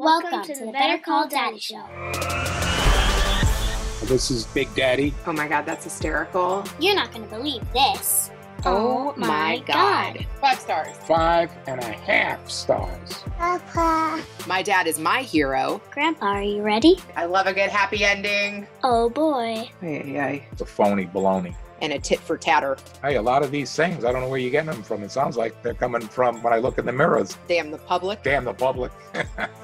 Welcome 0.00 0.42
to 0.44 0.64
the 0.64 0.72
Better 0.72 0.96
Call 0.96 1.28
Daddy 1.28 1.58
Show. 1.58 1.84
This 4.06 4.30
is 4.30 4.46
Big 4.46 4.74
Daddy. 4.74 5.12
Oh 5.26 5.32
my 5.34 5.46
god, 5.46 5.66
that's 5.66 5.84
hysterical. 5.84 6.64
You're 6.78 6.94
not 6.94 7.12
going 7.12 7.28
to 7.28 7.36
believe 7.36 7.60
this. 7.74 8.30
Oh, 8.64 9.12
oh 9.14 9.20
my 9.20 9.62
god. 9.66 10.26
Five 10.40 10.58
stars. 10.58 10.96
Five 11.06 11.50
and 11.66 11.82
a 11.82 11.92
half 11.92 12.48
stars. 12.48 13.12
Papa. 13.36 14.24
My 14.46 14.62
dad 14.62 14.86
is 14.86 14.98
my 14.98 15.20
hero. 15.20 15.82
Grandpa, 15.90 16.28
are 16.28 16.42
you 16.42 16.62
ready? 16.62 16.96
I 17.14 17.26
love 17.26 17.46
a 17.46 17.52
good 17.52 17.68
happy 17.68 18.02
ending. 18.02 18.66
Oh 18.82 19.10
boy. 19.10 19.68
Ay, 19.82 20.18
ay. 20.18 20.46
It's 20.50 20.62
a 20.62 20.66
phony 20.66 21.08
baloney. 21.08 21.54
And 21.82 21.92
a 21.92 21.98
tit 21.98 22.20
for 22.20 22.38
tatter. 22.38 22.78
Hey, 23.02 23.16
a 23.16 23.22
lot 23.22 23.42
of 23.42 23.50
these 23.50 23.76
things, 23.76 24.06
I 24.06 24.12
don't 24.12 24.22
know 24.22 24.28
where 24.30 24.38
you're 24.40 24.50
getting 24.50 24.70
them 24.70 24.82
from. 24.82 25.02
It 25.02 25.10
sounds 25.10 25.36
like 25.36 25.62
they're 25.62 25.74
coming 25.74 26.00
from 26.00 26.42
when 26.42 26.54
I 26.54 26.58
look 26.58 26.78
in 26.78 26.86
the 26.86 26.92
mirrors. 26.92 27.36
Damn 27.48 27.70
the 27.70 27.78
public. 27.78 28.22
Damn 28.22 28.46
the 28.46 28.54
public. 28.54 28.92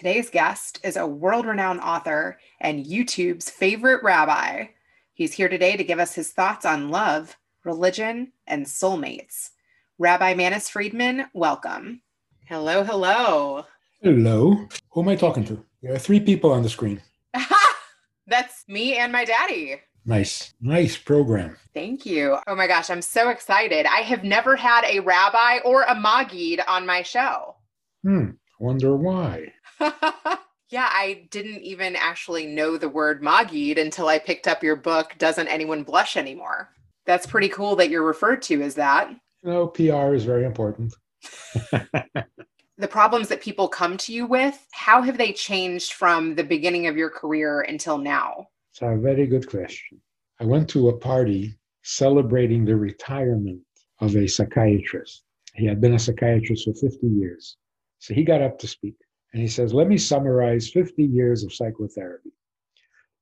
Today's 0.00 0.30
guest 0.30 0.80
is 0.82 0.96
a 0.96 1.06
world 1.06 1.44
renowned 1.44 1.82
author 1.82 2.38
and 2.58 2.86
YouTube's 2.86 3.50
favorite 3.50 4.02
rabbi. 4.02 4.68
He's 5.12 5.34
here 5.34 5.50
today 5.50 5.76
to 5.76 5.84
give 5.84 5.98
us 5.98 6.14
his 6.14 6.30
thoughts 6.30 6.64
on 6.64 6.88
love, 6.88 7.36
religion, 7.64 8.32
and 8.46 8.64
soulmates. 8.64 9.50
Rabbi 9.98 10.32
Manis 10.32 10.70
Friedman, 10.70 11.26
welcome. 11.34 12.00
Hello, 12.46 12.82
hello. 12.82 13.66
Hello. 14.00 14.66
Who 14.92 15.02
am 15.02 15.08
I 15.08 15.16
talking 15.16 15.44
to? 15.44 15.62
There 15.82 15.92
are 15.92 15.98
three 15.98 16.20
people 16.20 16.50
on 16.50 16.62
the 16.62 16.70
screen. 16.70 17.02
That's 18.26 18.64
me 18.68 18.96
and 18.96 19.12
my 19.12 19.26
daddy. 19.26 19.82
Nice. 20.06 20.54
Nice 20.62 20.96
program. 20.96 21.58
Thank 21.74 22.06
you. 22.06 22.38
Oh 22.46 22.56
my 22.56 22.66
gosh, 22.66 22.88
I'm 22.88 23.02
so 23.02 23.28
excited. 23.28 23.84
I 23.84 24.00
have 24.00 24.24
never 24.24 24.56
had 24.56 24.86
a 24.86 25.00
rabbi 25.00 25.58
or 25.62 25.82
a 25.82 25.94
magid 25.94 26.62
on 26.66 26.86
my 26.86 27.02
show. 27.02 27.56
Hmm. 28.02 28.30
Wonder 28.60 28.94
why. 28.94 29.54
yeah, 30.70 30.88
I 30.90 31.26
didn't 31.30 31.62
even 31.62 31.96
actually 31.96 32.46
know 32.46 32.76
the 32.76 32.88
word 32.88 33.22
magid 33.22 33.78
until 33.78 34.08
I 34.08 34.18
picked 34.18 34.46
up 34.46 34.62
your 34.62 34.76
book, 34.76 35.14
Doesn't 35.18 35.48
Anyone 35.48 35.82
Blush 35.82 36.16
Anymore? 36.16 36.70
That's 37.06 37.26
pretty 37.26 37.48
cool 37.48 37.76
that 37.76 37.90
you're 37.90 38.06
referred 38.06 38.42
to 38.42 38.62
as 38.62 38.74
that. 38.76 39.10
You 39.42 39.50
know, 39.50 39.66
PR 39.68 40.14
is 40.14 40.24
very 40.24 40.44
important. 40.44 40.94
the 41.72 42.88
problems 42.88 43.28
that 43.28 43.40
people 43.40 43.68
come 43.68 43.96
to 43.98 44.12
you 44.12 44.26
with, 44.26 44.66
how 44.72 45.02
have 45.02 45.18
they 45.18 45.32
changed 45.32 45.94
from 45.94 46.34
the 46.34 46.44
beginning 46.44 46.86
of 46.86 46.96
your 46.96 47.10
career 47.10 47.62
until 47.62 47.98
now? 47.98 48.48
It's 48.72 48.82
a 48.82 48.96
very 48.96 49.26
good 49.26 49.48
question. 49.48 50.00
I 50.38 50.44
went 50.44 50.68
to 50.70 50.88
a 50.88 50.96
party 50.96 51.54
celebrating 51.82 52.64
the 52.64 52.76
retirement 52.76 53.60
of 54.00 54.14
a 54.16 54.26
psychiatrist. 54.26 55.24
He 55.54 55.66
had 55.66 55.80
been 55.80 55.94
a 55.94 55.98
psychiatrist 55.98 56.64
for 56.64 56.74
50 56.74 57.06
years. 57.06 57.56
So 57.98 58.14
he 58.14 58.24
got 58.24 58.40
up 58.40 58.58
to 58.60 58.66
speak 58.66 58.94
and 59.32 59.42
he 59.42 59.48
says, 59.48 59.72
Let 59.72 59.88
me 59.88 59.98
summarize 59.98 60.70
50 60.70 61.04
years 61.04 61.44
of 61.44 61.52
psychotherapy. 61.52 62.30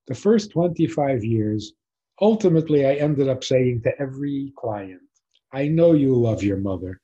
The 0.07 0.15
first 0.15 0.51
25 0.53 1.25
years, 1.25 1.75
ultimately, 2.21 2.87
I 2.87 2.95
ended 2.95 3.29
up 3.29 3.45
saying 3.45 3.83
to 3.83 4.01
every 4.01 4.53
client, 4.57 5.03
I 5.53 5.69
know 5.69 5.93
you 5.93 6.15
love 6.15 6.43
your 6.43 6.57
mother, 6.57 7.01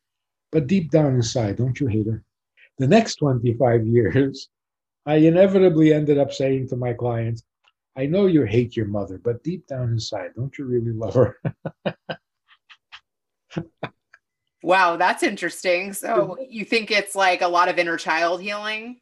but 0.52 0.66
deep 0.66 0.90
down 0.90 1.14
inside, 1.14 1.56
don't 1.56 1.78
you 1.78 1.86
hate 1.86 2.06
her? 2.06 2.24
The 2.78 2.88
next 2.88 3.16
25 3.16 3.86
years, 3.86 4.48
I 5.06 5.16
inevitably 5.16 5.92
ended 5.92 6.18
up 6.18 6.32
saying 6.32 6.68
to 6.68 6.76
my 6.76 6.94
clients, 6.94 7.42
I 7.96 8.06
know 8.06 8.26
you 8.26 8.44
hate 8.44 8.76
your 8.76 8.86
mother, 8.86 9.18
but 9.18 9.42
deep 9.44 9.66
down 9.66 9.90
inside, 9.90 10.30
don't 10.34 10.56
you 10.58 10.64
really 10.64 10.92
love 10.92 11.14
her? 11.14 11.40
wow, 14.64 14.96
that's 14.96 15.22
interesting. 15.22 15.90
Mm-hmm. 15.90 15.92
So 15.94 16.36
you 16.48 16.64
think 16.64 16.90
it's 16.90 17.14
like 17.14 17.42
a 17.42 17.48
lot 17.48 17.68
of 17.68 17.78
inner 17.78 17.96
child 17.96 18.40
healing? 18.40 18.98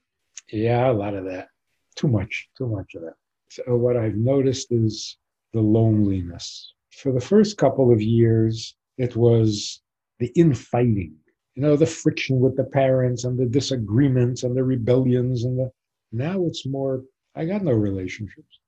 Yeah, 0.51 0.91
a 0.91 0.93
lot 0.93 1.15
of 1.15 1.25
that. 1.27 1.49
Too 1.97 2.09
much, 2.09 2.49
too 2.57 2.67
much 2.67 2.95
of 2.95 3.03
that. 3.03 3.15
So 3.51 3.77
what 3.77 3.97
I've 3.97 4.17
noticed 4.17 4.73
is 4.73 5.17
the 5.53 5.61
loneliness. 5.61 6.75
For 6.91 7.13
the 7.13 7.21
first 7.21 7.57
couple 7.57 7.93
of 7.93 8.03
years, 8.03 8.75
it 8.99 9.17
was 9.17 9.81
the 10.19 10.33
infighting, 10.35 11.15
you 11.55 11.63
know, 11.63 11.77
the 11.77 11.87
friction 11.87 12.41
with 12.41 12.57
the 12.57 12.65
parents 12.65 13.25
and 13.25 13.39
the 13.39 13.47
disagreements 13.47 14.43
and 14.43 14.57
the 14.57 14.65
rebellions 14.65 15.45
and 15.45 15.59
the 15.59 15.71
now 16.15 16.45
it's 16.45 16.67
more, 16.67 17.03
I 17.35 17.47
got 17.47 17.63
no 17.63 17.73
relationships. 17.73 18.59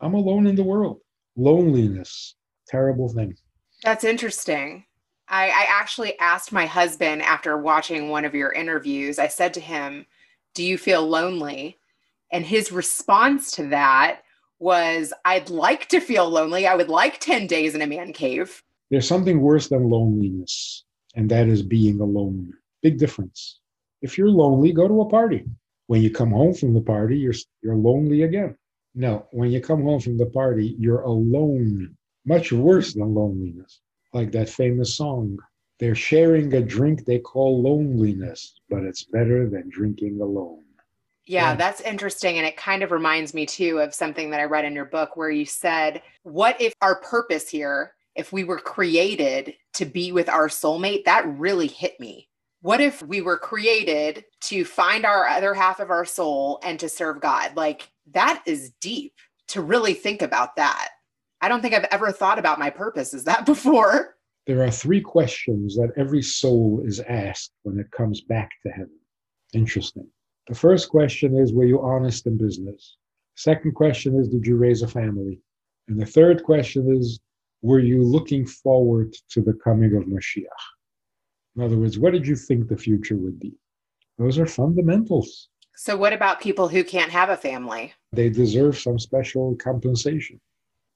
I'm 0.00 0.14
alone 0.14 0.46
in 0.46 0.54
the 0.54 0.62
world. 0.62 1.00
Loneliness, 1.36 2.36
terrible 2.68 3.08
thing. 3.08 3.36
That's 3.82 4.04
interesting. 4.04 4.84
I, 5.28 5.46
I, 5.46 5.66
actually 5.68 6.18
asked 6.18 6.52
my 6.52 6.66
husband 6.66 7.22
after 7.22 7.56
watching 7.56 8.08
one 8.08 8.24
of 8.24 8.34
your 8.34 8.52
interviews, 8.52 9.18
I 9.18 9.28
said 9.28 9.54
to 9.54 9.60
him, 9.60 10.06
Do 10.54 10.62
you 10.62 10.76
feel 10.76 11.06
lonely? 11.06 11.78
And 12.30 12.44
his 12.44 12.72
response 12.72 13.52
to 13.52 13.68
that 13.68 14.20
was, 14.58 15.12
I'd 15.24 15.50
like 15.50 15.88
to 15.88 16.00
feel 16.00 16.28
lonely. 16.28 16.66
I 16.66 16.74
would 16.74 16.88
like 16.88 17.20
10 17.20 17.46
days 17.46 17.74
in 17.74 17.82
a 17.82 17.86
man 17.86 18.12
cave. 18.12 18.62
There's 18.90 19.08
something 19.08 19.40
worse 19.40 19.68
than 19.68 19.88
loneliness, 19.88 20.84
and 21.14 21.30
that 21.30 21.48
is 21.48 21.62
being 21.62 22.00
alone. 22.00 22.52
Big 22.82 22.98
difference. 22.98 23.60
If 24.02 24.18
you're 24.18 24.28
lonely, 24.28 24.72
go 24.72 24.88
to 24.88 25.00
a 25.00 25.08
party. 25.08 25.44
When 25.86 26.02
you 26.02 26.10
come 26.10 26.30
home 26.30 26.54
from 26.54 26.74
the 26.74 26.80
party, 26.80 27.18
you're, 27.18 27.34
you're 27.62 27.76
lonely 27.76 28.22
again. 28.22 28.56
No, 28.94 29.26
when 29.32 29.50
you 29.50 29.60
come 29.60 29.82
home 29.82 30.00
from 30.00 30.16
the 30.16 30.26
party, 30.26 30.76
you're 30.78 31.02
alone. 31.02 31.96
Much 32.26 32.52
worse 32.52 32.94
than 32.94 33.14
loneliness. 33.14 33.80
Like 34.14 34.32
that 34.32 34.48
famous 34.48 34.96
song. 34.96 35.38
They're 35.80 35.94
sharing 35.94 36.54
a 36.54 36.62
drink 36.62 37.04
they 37.04 37.18
call 37.18 37.60
loneliness, 37.60 38.54
but 38.70 38.84
it's 38.84 39.02
better 39.02 39.48
than 39.48 39.68
drinking 39.68 40.20
alone. 40.20 40.62
Yeah, 41.26 41.50
yeah, 41.50 41.56
that's 41.56 41.80
interesting. 41.80 42.38
And 42.38 42.46
it 42.46 42.56
kind 42.56 42.82
of 42.82 42.92
reminds 42.92 43.34
me 43.34 43.44
too 43.46 43.80
of 43.80 43.94
something 43.94 44.30
that 44.30 44.40
I 44.40 44.44
read 44.44 44.64
in 44.64 44.74
your 44.74 44.84
book 44.84 45.16
where 45.16 45.30
you 45.30 45.46
said, 45.46 46.02
What 46.22 46.60
if 46.60 46.74
our 46.80 47.00
purpose 47.00 47.48
here, 47.48 47.94
if 48.14 48.32
we 48.32 48.44
were 48.44 48.58
created 48.58 49.54
to 49.74 49.84
be 49.84 50.12
with 50.12 50.28
our 50.28 50.48
soulmate? 50.48 51.04
That 51.04 51.26
really 51.26 51.66
hit 51.66 51.98
me. 51.98 52.28
What 52.60 52.80
if 52.80 53.02
we 53.02 53.20
were 53.20 53.38
created 53.38 54.24
to 54.42 54.64
find 54.64 55.04
our 55.04 55.26
other 55.26 55.54
half 55.54 55.80
of 55.80 55.90
our 55.90 56.04
soul 56.04 56.60
and 56.62 56.78
to 56.80 56.88
serve 56.88 57.20
God? 57.20 57.56
Like, 57.56 57.90
that 58.12 58.42
is 58.46 58.72
deep 58.80 59.14
to 59.48 59.60
really 59.60 59.94
think 59.94 60.22
about 60.22 60.56
that. 60.56 60.90
I 61.44 61.48
don't 61.48 61.60
think 61.60 61.74
I've 61.74 61.84
ever 61.90 62.10
thought 62.10 62.38
about 62.38 62.58
my 62.58 62.70
purpose 62.70 63.12
as 63.12 63.24
that 63.24 63.44
before. 63.54 64.16
There 64.46 64.62
are 64.62 64.70
three 64.70 65.02
questions 65.02 65.76
that 65.76 65.92
every 65.94 66.22
soul 66.22 66.82
is 66.86 67.00
asked 67.00 67.52
when 67.64 67.78
it 67.78 67.90
comes 67.90 68.22
back 68.22 68.50
to 68.62 68.72
heaven. 68.72 68.98
Interesting. 69.52 70.08
The 70.48 70.54
first 70.54 70.88
question 70.88 71.36
is 71.36 71.52
Were 71.52 71.66
you 71.66 71.82
honest 71.82 72.26
in 72.26 72.38
business? 72.38 72.96
Second 73.34 73.74
question 73.74 74.18
is 74.18 74.28
Did 74.28 74.46
you 74.46 74.56
raise 74.56 74.80
a 74.80 74.88
family? 74.88 75.38
And 75.88 76.00
the 76.00 76.06
third 76.06 76.42
question 76.44 76.90
is 76.96 77.20
Were 77.60 77.78
you 77.78 78.02
looking 78.02 78.46
forward 78.46 79.14
to 79.32 79.42
the 79.42 79.52
coming 79.52 79.94
of 79.96 80.04
Mashiach? 80.04 80.64
In 81.56 81.62
other 81.62 81.76
words, 81.76 81.98
what 81.98 82.14
did 82.14 82.26
you 82.26 82.36
think 82.36 82.68
the 82.68 82.76
future 82.78 83.16
would 83.16 83.38
be? 83.38 83.52
Those 84.16 84.38
are 84.38 84.46
fundamentals. 84.46 85.50
So, 85.76 85.94
what 85.94 86.14
about 86.14 86.40
people 86.40 86.68
who 86.68 86.84
can't 86.84 87.12
have 87.12 87.28
a 87.28 87.36
family? 87.36 87.92
They 88.12 88.30
deserve 88.30 88.78
some 88.78 88.98
special 88.98 89.56
compensation. 89.56 90.40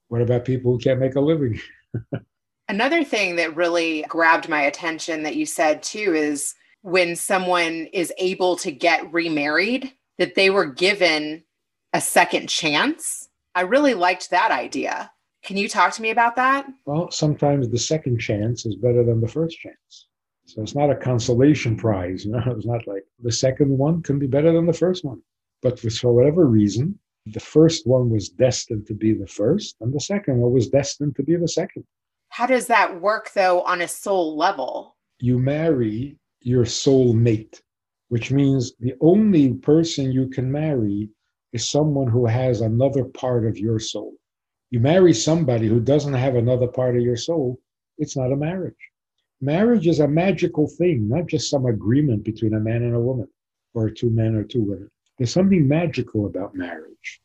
What 0.09 0.21
about 0.21 0.45
people 0.45 0.73
who 0.73 0.79
can't 0.79 0.99
make 0.99 1.15
a 1.15 1.21
living? 1.21 1.59
Another 2.69 3.03
thing 3.03 3.37
that 3.37 3.55
really 3.55 4.05
grabbed 4.07 4.49
my 4.49 4.61
attention 4.61 5.23
that 5.23 5.35
you 5.35 5.45
said 5.45 5.81
too 5.81 6.13
is 6.13 6.53
when 6.81 7.15
someone 7.15 7.87
is 7.93 8.13
able 8.17 8.55
to 8.57 8.71
get 8.71 9.11
remarried, 9.11 9.91
that 10.17 10.35
they 10.35 10.49
were 10.49 10.65
given 10.65 11.43
a 11.93 12.01
second 12.01 12.47
chance. 12.47 13.29
I 13.55 13.61
really 13.61 13.93
liked 13.93 14.29
that 14.29 14.51
idea. 14.51 15.11
Can 15.43 15.57
you 15.57 15.69
talk 15.69 15.93
to 15.93 16.01
me 16.01 16.11
about 16.11 16.35
that? 16.35 16.67
Well, 16.85 17.09
sometimes 17.09 17.69
the 17.69 17.79
second 17.79 18.19
chance 18.19 18.65
is 18.65 18.75
better 18.75 19.03
than 19.03 19.21
the 19.21 19.27
first 19.27 19.57
chance. 19.57 20.07
So 20.45 20.61
it's 20.61 20.75
not 20.75 20.91
a 20.91 20.95
consolation 20.95 21.77
prize. 21.77 22.25
You 22.29 22.31
know, 22.31 22.43
it's 22.47 22.65
not 22.65 22.85
like 22.87 23.03
the 23.23 23.31
second 23.31 23.77
one 23.77 24.01
can 24.01 24.19
be 24.19 24.27
better 24.27 24.51
than 24.51 24.65
the 24.65 24.73
first 24.73 25.05
one. 25.05 25.21
But 25.61 25.79
for 25.79 26.13
whatever 26.13 26.45
reason, 26.45 26.99
the 27.33 27.39
first 27.39 27.85
one 27.85 28.09
was 28.09 28.29
destined 28.29 28.87
to 28.87 28.93
be 28.93 29.13
the 29.13 29.27
first, 29.27 29.75
and 29.81 29.93
the 29.93 29.99
second 29.99 30.37
one 30.37 30.51
was 30.51 30.69
destined 30.69 31.15
to 31.15 31.23
be 31.23 31.35
the 31.35 31.47
second. 31.47 31.83
How 32.29 32.45
does 32.45 32.67
that 32.67 33.01
work, 33.01 33.31
though, 33.33 33.61
on 33.61 33.81
a 33.81 33.87
soul 33.87 34.37
level? 34.37 34.95
You 35.19 35.39
marry 35.39 36.17
your 36.41 36.65
soul 36.65 37.13
mate, 37.13 37.61
which 38.09 38.31
means 38.31 38.73
the 38.79 38.93
only 39.01 39.53
person 39.53 40.11
you 40.11 40.27
can 40.29 40.51
marry 40.51 41.09
is 41.53 41.67
someone 41.67 42.07
who 42.07 42.25
has 42.25 42.61
another 42.61 43.03
part 43.03 43.45
of 43.45 43.57
your 43.57 43.79
soul. 43.79 44.13
You 44.69 44.79
marry 44.79 45.13
somebody 45.13 45.67
who 45.67 45.79
doesn't 45.79 46.13
have 46.13 46.35
another 46.35 46.67
part 46.67 46.95
of 46.95 47.01
your 47.01 47.17
soul, 47.17 47.59
it's 47.97 48.15
not 48.15 48.31
a 48.31 48.35
marriage. 48.35 48.75
Marriage 49.41 49.87
is 49.87 49.99
a 49.99 50.07
magical 50.07 50.67
thing, 50.67 51.07
not 51.07 51.25
just 51.27 51.49
some 51.49 51.65
agreement 51.65 52.23
between 52.23 52.53
a 52.53 52.59
man 52.59 52.83
and 52.83 52.95
a 52.95 52.99
woman, 52.99 53.27
or 53.73 53.89
two 53.89 54.09
men 54.09 54.35
or 54.35 54.43
two 54.43 54.61
women. 54.61 54.89
There's 55.19 55.33
something 55.33 55.67
magical 55.67 56.25
about 56.25 56.55
marriage, 56.55 57.21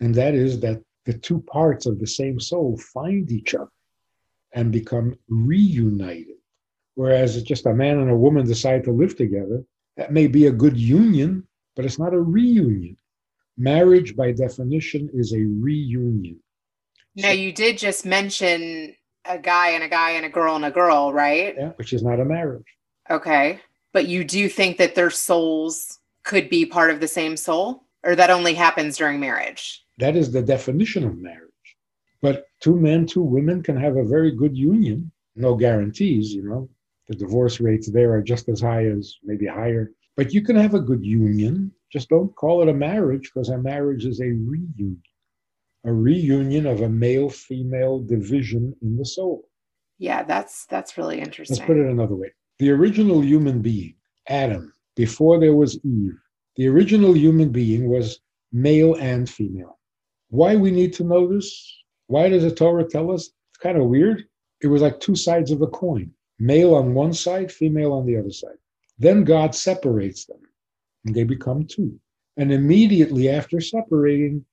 and 0.00 0.14
that 0.14 0.34
is 0.34 0.60
that 0.60 0.82
the 1.06 1.14
two 1.14 1.40
parts 1.40 1.86
of 1.86 1.98
the 1.98 2.06
same 2.06 2.38
soul 2.38 2.76
find 2.76 3.32
each 3.32 3.54
other 3.54 3.70
and 4.52 4.70
become 4.70 5.16
reunited. 5.28 6.36
Whereas 6.94 7.36
it's 7.36 7.48
just 7.48 7.64
a 7.64 7.72
man 7.72 8.00
and 8.00 8.10
a 8.10 8.16
woman 8.16 8.44
decide 8.44 8.84
to 8.84 8.92
live 8.92 9.16
together, 9.16 9.64
that 9.96 10.12
may 10.12 10.26
be 10.26 10.46
a 10.46 10.52
good 10.52 10.76
union, 10.76 11.48
but 11.74 11.86
it's 11.86 11.98
not 11.98 12.12
a 12.12 12.20
reunion. 12.20 12.98
Marriage, 13.56 14.14
by 14.14 14.32
definition, 14.32 15.08
is 15.14 15.32
a 15.32 15.38
reunion. 15.38 16.38
Now, 17.16 17.30
you 17.30 17.50
did 17.50 17.78
just 17.78 18.04
mention 18.04 18.94
a 19.24 19.38
guy 19.38 19.70
and 19.70 19.84
a 19.84 19.88
guy 19.88 20.10
and 20.12 20.26
a 20.26 20.30
girl 20.30 20.56
and 20.56 20.66
a 20.66 20.70
girl, 20.70 21.14
right? 21.14 21.54
Yeah, 21.56 21.70
which 21.76 21.94
is 21.94 22.02
not 22.02 22.20
a 22.20 22.24
marriage. 22.26 22.66
Okay. 23.08 23.60
But 23.92 24.06
you 24.06 24.24
do 24.24 24.48
think 24.50 24.76
that 24.78 24.94
their 24.94 25.10
souls 25.10 25.98
could 26.24 26.48
be 26.48 26.64
part 26.64 26.90
of 26.90 27.00
the 27.00 27.08
same 27.08 27.36
soul, 27.36 27.84
or 28.04 28.14
that 28.16 28.30
only 28.30 28.54
happens 28.54 28.96
during 28.96 29.20
marriage? 29.20 29.84
That 29.98 30.16
is 30.16 30.32
the 30.32 30.42
definition 30.42 31.04
of 31.04 31.18
marriage. 31.18 31.48
But 32.20 32.46
two 32.60 32.76
men, 32.76 33.06
two 33.06 33.22
women 33.22 33.62
can 33.62 33.76
have 33.76 33.96
a 33.96 34.04
very 34.04 34.30
good 34.30 34.56
union. 34.56 35.10
No 35.34 35.54
guarantees, 35.54 36.32
you 36.32 36.44
know. 36.44 36.68
The 37.08 37.16
divorce 37.16 37.60
rates 37.60 37.90
there 37.90 38.12
are 38.12 38.22
just 38.22 38.48
as 38.48 38.60
high 38.60 38.86
as 38.86 39.16
maybe 39.24 39.46
higher. 39.46 39.92
But 40.16 40.32
you 40.32 40.42
can 40.42 40.56
have 40.56 40.74
a 40.74 40.80
good 40.80 41.04
union. 41.04 41.72
Just 41.92 42.08
don't 42.08 42.34
call 42.36 42.62
it 42.62 42.68
a 42.68 42.74
marriage 42.74 43.30
because 43.32 43.48
a 43.48 43.58
marriage 43.58 44.04
is 44.04 44.20
a 44.20 44.24
reunion, 44.24 45.02
a 45.84 45.92
reunion 45.92 46.66
of 46.66 46.82
a 46.82 46.88
male 46.88 47.28
female 47.28 48.00
division 48.00 48.74
in 48.82 48.96
the 48.96 49.04
soul. 49.04 49.48
Yeah, 49.98 50.22
that's 50.22 50.66
that's 50.66 50.96
really 50.96 51.20
interesting. 51.20 51.56
Let's 51.56 51.66
put 51.66 51.76
it 51.76 51.86
another 51.86 52.14
way. 52.14 52.32
The 52.58 52.70
original 52.70 53.22
human 53.22 53.60
being, 53.60 53.94
Adam, 54.28 54.72
before 54.96 55.38
there 55.38 55.54
was 55.54 55.78
Eve, 55.84 56.18
the 56.56 56.68
original 56.68 57.16
human 57.16 57.50
being 57.50 57.88
was 57.88 58.20
male 58.52 58.94
and 58.96 59.28
female. 59.28 59.78
Why 60.28 60.56
we 60.56 60.70
need 60.70 60.92
to 60.94 61.04
know 61.04 61.26
this? 61.26 61.82
Why 62.06 62.28
does 62.28 62.42
the 62.42 62.54
Torah 62.54 62.88
tell 62.88 63.10
us? 63.10 63.30
It's 63.50 63.58
kind 63.58 63.78
of 63.78 63.86
weird. 63.86 64.24
It 64.60 64.66
was 64.68 64.82
like 64.82 65.00
two 65.00 65.16
sides 65.16 65.50
of 65.50 65.62
a 65.62 65.66
coin 65.66 66.12
male 66.38 66.74
on 66.74 66.94
one 66.94 67.12
side, 67.12 67.52
female 67.52 67.92
on 67.92 68.04
the 68.04 68.16
other 68.16 68.30
side. 68.30 68.58
Then 68.98 69.24
God 69.24 69.54
separates 69.54 70.26
them 70.26 70.40
and 71.04 71.14
they 71.14 71.24
become 71.24 71.66
two. 71.66 71.98
And 72.36 72.52
immediately 72.52 73.28
after 73.28 73.60
separating, 73.60 74.44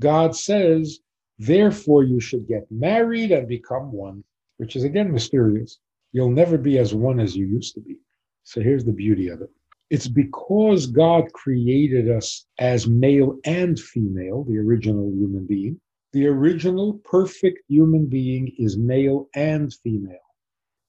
God 0.00 0.36
says, 0.36 1.00
Therefore, 1.38 2.02
you 2.02 2.20
should 2.20 2.48
get 2.48 2.70
married 2.70 3.30
and 3.30 3.46
become 3.46 3.92
one, 3.92 4.24
which 4.56 4.74
is 4.74 4.84
again 4.84 5.12
mysterious. 5.12 5.78
You'll 6.12 6.30
never 6.30 6.58
be 6.58 6.78
as 6.78 6.94
one 6.94 7.20
as 7.20 7.36
you 7.36 7.46
used 7.46 7.74
to 7.74 7.80
be. 7.80 7.96
So 8.42 8.60
here's 8.60 8.84
the 8.84 8.92
beauty 8.92 9.28
of 9.28 9.40
it 9.40 9.50
it's 9.90 10.08
because 10.08 10.86
God 10.86 11.32
created 11.32 12.10
us 12.10 12.46
as 12.58 12.86
male 12.86 13.38
and 13.44 13.78
female, 13.78 14.44
the 14.44 14.58
original 14.58 15.10
human 15.10 15.46
being, 15.46 15.80
the 16.12 16.26
original 16.26 16.94
perfect 17.04 17.60
human 17.68 18.06
being 18.06 18.52
is 18.58 18.76
male 18.76 19.28
and 19.34 19.72
female. 19.82 20.18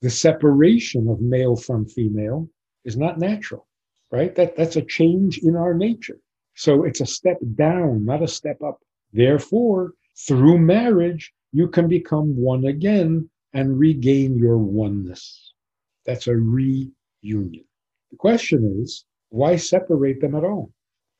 The 0.01 0.09
separation 0.09 1.07
of 1.07 1.21
male 1.21 1.55
from 1.55 1.85
female 1.85 2.49
is 2.83 2.97
not 2.97 3.19
natural, 3.19 3.67
right? 4.11 4.33
That, 4.35 4.55
that's 4.55 4.75
a 4.75 4.81
change 4.81 5.39
in 5.39 5.55
our 5.55 5.73
nature. 5.73 6.19
So 6.55 6.83
it's 6.83 7.01
a 7.01 7.05
step 7.05 7.37
down, 7.55 8.05
not 8.05 8.23
a 8.23 8.27
step 8.27 8.61
up. 8.61 8.79
Therefore, 9.13 9.93
through 10.27 10.59
marriage, 10.59 11.33
you 11.51 11.69
can 11.69 11.87
become 11.87 12.35
one 12.35 12.65
again 12.65 13.29
and 13.53 13.79
regain 13.79 14.37
your 14.37 14.57
oneness. 14.57 15.53
That's 16.05 16.27
a 16.27 16.35
reunion. 16.35 17.65
The 18.11 18.17
question 18.17 18.79
is, 18.81 19.06
why 19.29 19.56
separate 19.56 20.21
them 20.21 20.35
at 20.35 20.44
all? 20.44 20.71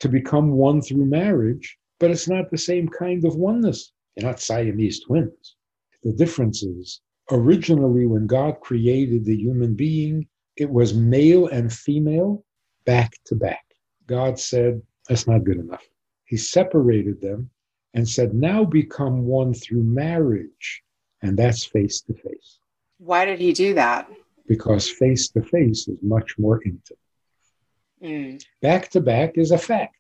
To 0.02 0.10
become 0.10 0.52
one 0.52 0.82
through 0.82 1.06
marriage 1.06 1.78
but 2.00 2.12
it's 2.12 2.28
not 2.28 2.50
the 2.50 2.58
same 2.58 2.88
kind 2.88 3.26
of 3.26 3.36
oneness. 3.36 3.92
They're 4.16 4.26
not 4.26 4.40
Siamese 4.40 5.02
twins. 5.02 5.56
The 6.04 6.14
difference 6.14 6.64
is 6.64 7.02
originally, 7.30 8.06
when 8.06 8.26
God 8.26 8.62
created 8.62 9.26
the 9.26 9.36
human 9.36 9.76
being, 9.76 10.28
it 10.56 10.70
was 10.70 10.94
male 10.94 11.48
and 11.48 11.72
female 11.72 12.44
back 12.86 13.14
to 13.26 13.36
back. 13.36 13.64
God 14.08 14.40
said, 14.40 14.82
That's 15.08 15.28
not 15.28 15.44
good 15.44 15.58
enough. 15.58 15.86
He 16.26 16.38
separated 16.38 17.22
them 17.22 17.50
and 17.94 18.08
said, 18.08 18.34
Now 18.34 18.64
become 18.64 19.26
one 19.26 19.54
through 19.54 19.84
marriage. 19.84 20.84
And 21.22 21.38
that's 21.38 21.66
face 21.66 22.02
to 22.04 22.14
face. 22.14 22.60
Why 22.98 23.26
did 23.26 23.40
he 23.40 23.52
do 23.52 23.74
that? 23.74 24.10
Because 24.50 24.90
face 24.90 25.30
to 25.30 25.42
face 25.42 25.88
is 25.88 26.00
much 26.02 26.38
more 26.38 26.60
intimate. 26.66 28.44
Back 28.62 28.90
to 28.90 29.00
back 29.00 29.38
is 29.38 29.52
a 29.52 29.58
fact. 29.58 29.96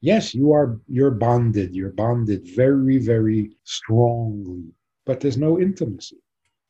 Yes 0.00 0.34
you 0.34 0.52
are 0.52 0.78
you're 0.86 1.10
bonded. 1.10 1.74
You're 1.74 1.96
bonded 2.04 2.42
very 2.54 2.98
very 2.98 3.56
strongly. 3.64 4.64
But 5.06 5.18
there's 5.20 5.38
no 5.38 5.58
intimacy. 5.58 6.22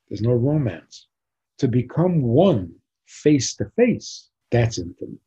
There's 0.09 0.23
no 0.23 0.33
romance. 0.33 1.09
To 1.59 1.69
become 1.69 2.23
one 2.23 2.75
face 3.07 3.55
to 3.57 3.71
face 3.77 4.31
that's 4.51 4.79
intimate. 4.79 5.21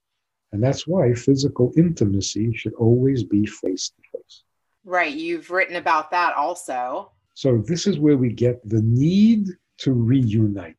And 0.51 0.63
that's 0.63 0.87
why 0.87 1.13
physical 1.13 1.71
intimacy 1.77 2.55
should 2.55 2.73
always 2.73 3.23
be 3.23 3.45
face 3.45 3.89
to 3.89 4.01
face 4.17 4.43
right. 4.89 5.13
You've 5.13 5.49
written 5.51 5.75
about 5.75 6.11
that 6.11 6.33
also. 6.35 7.11
So 7.35 7.63
this 7.65 7.87
is 7.87 7.99
where 7.99 8.17
we 8.17 8.33
get 8.33 8.67
the 8.67 8.81
need 8.81 9.47
to 9.77 9.93
reunite 9.93 10.75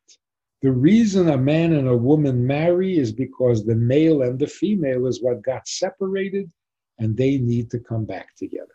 the 0.61 0.71
reason 0.71 1.29
a 1.29 1.37
man 1.37 1.73
and 1.73 1.87
a 1.87 1.97
woman 1.97 2.45
marry 2.45 2.97
is 2.97 3.11
because 3.11 3.65
the 3.65 3.75
male 3.75 4.21
and 4.21 4.37
the 4.37 4.47
female 4.47 5.07
is 5.07 5.21
what 5.21 5.41
got 5.41 5.67
separated 5.67 6.51
and 6.99 7.17
they 7.17 7.39
need 7.39 7.71
to 7.71 7.79
come 7.79 8.05
back 8.05 8.35
together. 8.35 8.67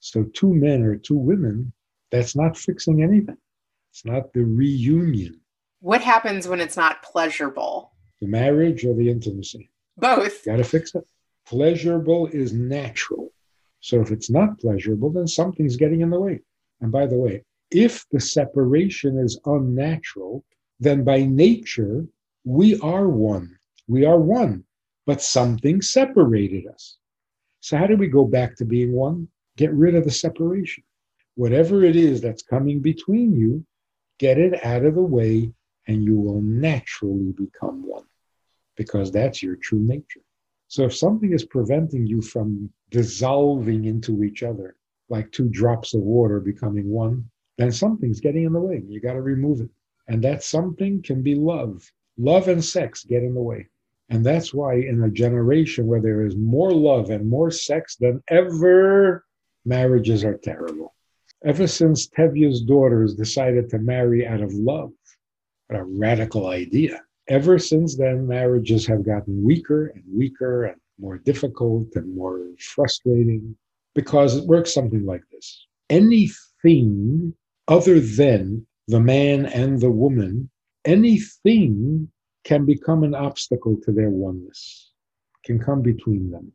So, 0.00 0.24
two 0.34 0.52
men 0.52 0.82
or 0.82 0.96
two 0.96 1.16
women, 1.16 1.72
that's 2.10 2.36
not 2.36 2.58
fixing 2.58 3.02
anything. 3.02 3.38
It's 3.90 4.04
not 4.04 4.34
the 4.34 4.44
reunion. 4.44 5.40
What 5.80 6.02
happens 6.02 6.46
when 6.46 6.60
it's 6.60 6.76
not 6.76 7.02
pleasurable? 7.02 7.92
The 8.20 8.26
marriage 8.26 8.84
or 8.84 8.92
the 8.92 9.08
intimacy? 9.08 9.70
Both. 9.96 10.44
Got 10.44 10.56
to 10.56 10.64
fix 10.64 10.94
it. 10.94 11.04
Pleasurable 11.46 12.26
is 12.26 12.52
natural. 12.52 13.32
So, 13.80 14.02
if 14.02 14.10
it's 14.10 14.28
not 14.28 14.58
pleasurable, 14.58 15.10
then 15.10 15.26
something's 15.26 15.76
getting 15.76 16.02
in 16.02 16.10
the 16.10 16.20
way. 16.20 16.40
And 16.82 16.92
by 16.92 17.06
the 17.06 17.16
way, 17.16 17.44
if 17.70 18.04
the 18.10 18.20
separation 18.20 19.18
is 19.18 19.40
unnatural, 19.46 20.44
then 20.80 21.04
by 21.04 21.22
nature, 21.22 22.06
we 22.44 22.78
are 22.80 23.08
one. 23.08 23.56
We 23.86 24.04
are 24.04 24.18
one, 24.18 24.64
but 25.06 25.22
something 25.22 25.82
separated 25.82 26.66
us. 26.66 26.96
So, 27.60 27.76
how 27.76 27.86
do 27.86 27.96
we 27.96 28.08
go 28.08 28.24
back 28.24 28.56
to 28.56 28.64
being 28.64 28.92
one? 28.92 29.28
Get 29.56 29.72
rid 29.72 29.94
of 29.94 30.04
the 30.04 30.10
separation. 30.10 30.84
Whatever 31.36 31.84
it 31.84 31.96
is 31.96 32.20
that's 32.20 32.42
coming 32.42 32.80
between 32.80 33.32
you, 33.34 33.64
get 34.18 34.38
it 34.38 34.64
out 34.64 34.84
of 34.84 34.94
the 34.94 35.02
way, 35.02 35.52
and 35.86 36.04
you 36.04 36.18
will 36.18 36.42
naturally 36.42 37.32
become 37.32 37.86
one 37.86 38.04
because 38.76 39.10
that's 39.10 39.42
your 39.42 39.56
true 39.56 39.80
nature. 39.80 40.20
So, 40.68 40.84
if 40.84 40.96
something 40.96 41.32
is 41.32 41.44
preventing 41.44 42.06
you 42.06 42.20
from 42.20 42.70
dissolving 42.90 43.84
into 43.84 44.24
each 44.24 44.42
other, 44.42 44.76
like 45.08 45.30
two 45.30 45.48
drops 45.48 45.94
of 45.94 46.00
water 46.02 46.40
becoming 46.40 46.88
one, 46.88 47.30
then 47.58 47.70
something's 47.70 48.20
getting 48.20 48.44
in 48.44 48.52
the 48.52 48.60
way. 48.60 48.82
You 48.86 49.00
got 49.00 49.12
to 49.12 49.22
remove 49.22 49.60
it. 49.60 49.70
And 50.06 50.22
that 50.24 50.42
something 50.42 51.02
can 51.02 51.22
be 51.22 51.34
love. 51.34 51.90
Love 52.18 52.48
and 52.48 52.64
sex 52.64 53.04
get 53.04 53.22
in 53.22 53.34
the 53.34 53.42
way. 53.42 53.68
And 54.10 54.24
that's 54.24 54.52
why, 54.52 54.74
in 54.74 55.02
a 55.02 55.10
generation 55.10 55.86
where 55.86 56.00
there 56.00 56.26
is 56.26 56.36
more 56.36 56.72
love 56.72 57.10
and 57.10 57.28
more 57.28 57.50
sex 57.50 57.96
than 57.96 58.22
ever, 58.28 59.24
marriages 59.64 60.24
are 60.24 60.36
terrible. 60.36 60.94
Ever 61.44 61.66
since 61.66 62.08
Tevye's 62.08 62.62
daughters 62.62 63.14
decided 63.14 63.68
to 63.70 63.78
marry 63.78 64.26
out 64.26 64.40
of 64.40 64.52
love, 64.52 64.92
what 65.68 65.80
a 65.80 65.84
radical 65.84 66.48
idea. 66.48 67.02
Ever 67.28 67.58
since 67.58 67.96
then, 67.96 68.26
marriages 68.26 68.86
have 68.86 69.04
gotten 69.04 69.42
weaker 69.42 69.86
and 69.86 70.04
weaker 70.12 70.64
and 70.64 70.80
more 70.98 71.18
difficult 71.18 71.88
and 71.96 72.14
more 72.14 72.46
frustrating 72.58 73.56
because 73.94 74.36
it 74.36 74.46
works 74.46 74.72
something 74.72 75.04
like 75.04 75.22
this 75.32 75.66
anything 75.90 77.34
other 77.68 78.00
than 78.00 78.66
the 78.88 79.00
man 79.00 79.46
and 79.46 79.80
the 79.80 79.90
woman, 79.90 80.50
anything 80.84 82.08
can 82.44 82.66
become 82.66 83.02
an 83.02 83.14
obstacle 83.14 83.76
to 83.82 83.92
their 83.92 84.10
oneness, 84.10 84.92
can 85.44 85.58
come 85.58 85.80
between 85.80 86.30
them, 86.30 86.52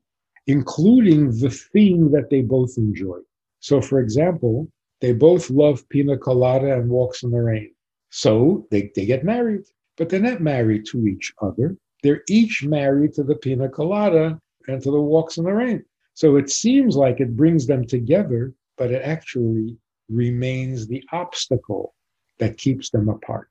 including 0.47 1.31
the 1.39 1.49
thing 1.49 2.11
that 2.11 2.29
they 2.29 2.41
both 2.41 2.77
enjoy. 2.77 3.17
So, 3.59 3.81
for 3.81 3.99
example, 3.99 4.71
they 5.01 5.13
both 5.13 5.49
love 5.49 5.87
pina 5.89 6.17
colada 6.17 6.73
and 6.73 6.89
walks 6.89 7.23
in 7.23 7.31
the 7.31 7.41
rain. 7.41 7.73
So 8.11 8.67
they, 8.69 8.91
they 8.95 9.05
get 9.05 9.23
married, 9.23 9.61
but 9.97 10.09
they're 10.09 10.19
not 10.19 10.41
married 10.41 10.85
to 10.87 11.07
each 11.07 11.33
other. 11.41 11.75
They're 12.03 12.23
each 12.29 12.63
married 12.63 13.13
to 13.13 13.23
the 13.23 13.35
pina 13.35 13.69
colada 13.69 14.39
and 14.67 14.81
to 14.83 14.91
the 14.91 15.01
walks 15.01 15.37
in 15.37 15.45
the 15.45 15.53
rain. 15.53 15.83
So 16.13 16.35
it 16.35 16.49
seems 16.49 16.95
like 16.95 17.19
it 17.19 17.35
brings 17.35 17.65
them 17.65 17.85
together, 17.85 18.53
but 18.77 18.91
it 18.91 19.01
actually 19.03 19.77
remains 20.09 20.87
the 20.87 21.03
obstacle 21.11 21.93
that 22.39 22.57
keeps 22.57 22.89
them 22.89 23.09
apart 23.09 23.49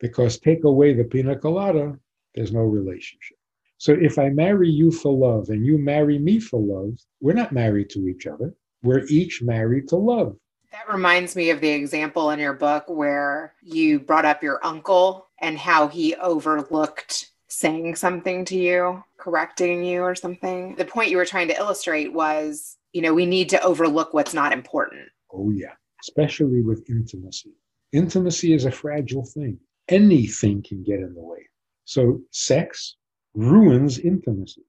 because 0.00 0.38
take 0.38 0.64
away 0.64 0.94
the 0.94 1.04
pina 1.04 1.36
colada, 1.36 1.96
there's 2.34 2.52
no 2.52 2.60
relationship. 2.60 3.36
So 3.78 3.92
if 3.92 4.18
I 4.18 4.28
marry 4.28 4.68
you 4.68 4.90
for 4.90 5.12
love 5.12 5.48
and 5.48 5.64
you 5.64 5.78
marry 5.78 6.18
me 6.18 6.40
for 6.40 6.60
love, 6.60 6.98
we're 7.20 7.32
not 7.32 7.52
married 7.52 7.90
to 7.90 8.08
each 8.08 8.26
other. 8.26 8.54
We're 8.82 9.06
each 9.08 9.42
married 9.42 9.88
to 9.88 9.96
love. 9.96 10.36
That 10.72 10.92
reminds 10.92 11.34
me 11.34 11.50
of 11.50 11.60
the 11.60 11.70
example 11.70 12.30
in 12.30 12.38
your 12.38 12.52
book 12.52 12.84
where 12.88 13.54
you 13.62 13.98
brought 13.98 14.24
up 14.24 14.42
your 14.42 14.64
uncle 14.64 15.28
and 15.40 15.58
how 15.58 15.88
he 15.88 16.14
overlooked 16.16 17.30
saying 17.48 17.96
something 17.96 18.44
to 18.46 18.56
you, 18.56 19.02
correcting 19.16 19.82
you 19.82 20.02
or 20.02 20.14
something. 20.14 20.76
The 20.76 20.84
point 20.84 21.10
you 21.10 21.16
were 21.16 21.24
trying 21.24 21.48
to 21.48 21.56
illustrate 21.56 22.12
was, 22.12 22.76
you 22.92 23.02
know, 23.02 23.12
we 23.12 23.26
need 23.26 23.48
to 23.50 23.62
overlook 23.62 24.14
what's 24.14 24.34
not 24.34 24.52
important. 24.52 25.08
Oh, 25.32 25.50
yeah, 25.50 25.72
especially 26.02 26.62
with 26.62 26.88
intimacy. 26.88 27.54
Intimacy 27.92 28.52
is 28.52 28.64
a 28.64 28.70
fragile 28.70 29.24
thing, 29.24 29.58
anything 29.88 30.62
can 30.62 30.82
get 30.82 31.00
in 31.00 31.14
the 31.14 31.20
way. 31.20 31.48
So, 31.84 32.20
sex 32.30 32.96
ruins 33.34 33.98
intimacy 33.98 34.62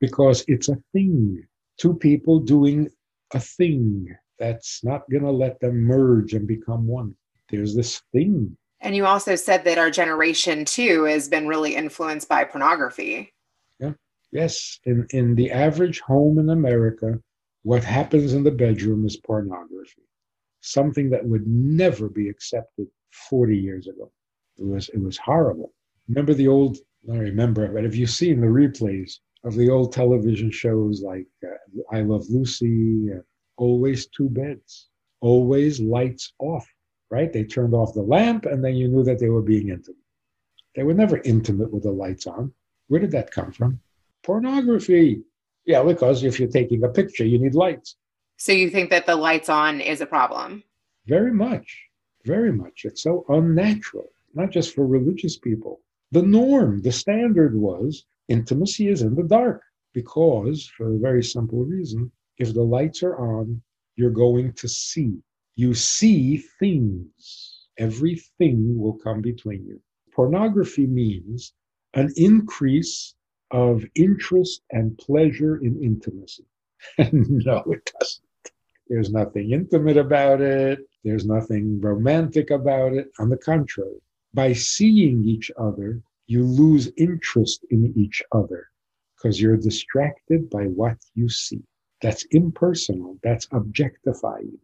because 0.00 0.44
it's 0.48 0.68
a 0.68 0.78
thing. 0.92 1.44
Two 1.78 1.94
people 1.94 2.40
doing 2.40 2.88
a 3.32 3.40
thing 3.40 4.06
that's 4.38 4.82
not 4.84 5.08
going 5.10 5.24
to 5.24 5.30
let 5.30 5.60
them 5.60 5.76
merge 5.82 6.34
and 6.34 6.46
become 6.46 6.86
one. 6.86 7.14
There's 7.50 7.74
this 7.74 8.02
thing. 8.12 8.56
And 8.80 8.96
you 8.96 9.06
also 9.06 9.34
said 9.34 9.64
that 9.64 9.78
our 9.78 9.90
generation 9.90 10.64
too 10.64 11.04
has 11.04 11.28
been 11.28 11.46
really 11.46 11.74
influenced 11.74 12.28
by 12.28 12.44
pornography. 12.44 13.32
Yeah. 13.80 13.92
Yes. 14.32 14.78
In 14.84 15.06
in 15.10 15.34
the 15.34 15.50
average 15.50 16.00
home 16.00 16.38
in 16.38 16.50
America, 16.50 17.18
what 17.62 17.84
happens 17.84 18.34
in 18.34 18.44
the 18.44 18.50
bedroom 18.50 19.06
is 19.06 19.16
pornography. 19.16 20.03
Something 20.66 21.10
that 21.10 21.26
would 21.26 21.46
never 21.46 22.08
be 22.08 22.30
accepted 22.30 22.86
40 23.28 23.54
years 23.54 23.86
ago. 23.86 24.10
It 24.56 24.64
was 24.64 24.88
it 24.88 25.02
was 25.02 25.18
horrible. 25.18 25.74
Remember 26.08 26.32
the 26.32 26.48
old 26.48 26.78
I 27.12 27.16
remember, 27.16 27.68
but 27.68 27.84
have 27.84 27.94
you 27.94 28.06
seen 28.06 28.40
the 28.40 28.46
replays 28.46 29.18
of 29.44 29.54
the 29.54 29.68
old 29.68 29.92
television 29.92 30.50
shows 30.50 31.02
like 31.02 31.26
uh, 31.46 31.82
I 31.92 32.00
Love 32.00 32.24
Lucy, 32.30 33.12
uh, 33.12 33.20
always 33.58 34.06
two 34.06 34.30
beds, 34.30 34.88
always 35.20 35.80
lights 35.80 36.32
off, 36.38 36.66
right? 37.10 37.30
They 37.30 37.44
turned 37.44 37.74
off 37.74 37.92
the 37.92 38.02
lamp 38.02 38.46
and 38.46 38.64
then 38.64 38.74
you 38.74 38.88
knew 38.88 39.04
that 39.04 39.18
they 39.18 39.28
were 39.28 39.42
being 39.42 39.68
intimate. 39.68 39.98
They 40.74 40.82
were 40.82 40.94
never 40.94 41.18
intimate 41.18 41.72
with 41.72 41.82
the 41.82 41.92
lights 41.92 42.26
on. 42.26 42.54
Where 42.88 43.00
did 43.00 43.10
that 43.10 43.30
come 43.30 43.52
from? 43.52 43.80
Pornography. 44.22 45.24
Yeah, 45.66 45.82
because 45.82 46.24
if 46.24 46.40
you're 46.40 46.48
taking 46.48 46.82
a 46.84 46.88
picture, 46.88 47.26
you 47.26 47.38
need 47.38 47.54
lights. 47.54 47.96
So 48.44 48.52
you 48.52 48.68
think 48.68 48.90
that 48.90 49.06
the 49.06 49.16
lights 49.16 49.48
on 49.48 49.80
is 49.80 50.02
a 50.02 50.06
problem? 50.06 50.64
Very 51.06 51.32
much. 51.32 51.82
Very 52.26 52.52
much. 52.52 52.84
It's 52.84 53.02
so 53.02 53.24
unnatural, 53.30 54.10
not 54.34 54.50
just 54.50 54.74
for 54.74 54.86
religious 54.86 55.38
people. 55.38 55.80
The 56.12 56.20
norm, 56.20 56.82
the 56.82 56.92
standard 56.92 57.56
was 57.56 58.04
intimacy 58.28 58.88
is 58.88 59.00
in 59.00 59.14
the 59.14 59.22
dark 59.22 59.62
because, 59.94 60.66
for 60.76 60.94
a 60.94 60.98
very 60.98 61.24
simple 61.24 61.64
reason, 61.64 62.12
if 62.36 62.52
the 62.52 62.62
lights 62.62 63.02
are 63.02 63.16
on, 63.16 63.62
you're 63.96 64.10
going 64.10 64.52
to 64.56 64.68
see. 64.68 65.22
You 65.56 65.72
see 65.72 66.36
things. 66.60 67.64
Everything 67.78 68.76
will 68.76 68.98
come 68.98 69.22
between 69.22 69.64
you. 69.64 69.80
Pornography 70.12 70.86
means 70.86 71.54
an 71.94 72.12
increase 72.16 73.14
of 73.52 73.86
interest 73.94 74.60
and 74.70 74.98
pleasure 74.98 75.56
in 75.56 75.82
intimacy. 75.82 76.44
no, 77.10 77.62
it 77.68 77.90
doesn't. 77.98 78.23
There's 78.88 79.10
nothing 79.10 79.52
intimate 79.52 79.96
about 79.96 80.40
it. 80.40 80.80
There's 81.04 81.24
nothing 81.24 81.80
romantic 81.80 82.50
about 82.50 82.92
it. 82.92 83.10
On 83.18 83.30
the 83.30 83.38
contrary, 83.38 84.00
by 84.34 84.52
seeing 84.52 85.24
each 85.24 85.50
other, 85.56 86.02
you 86.26 86.44
lose 86.44 86.92
interest 86.96 87.64
in 87.70 87.92
each 87.96 88.22
other 88.32 88.68
because 89.16 89.40
you're 89.40 89.56
distracted 89.56 90.50
by 90.50 90.64
what 90.66 90.98
you 91.14 91.28
see. 91.28 91.62
That's 92.02 92.24
impersonal, 92.32 93.18
that's 93.22 93.48
objectifying. 93.52 94.58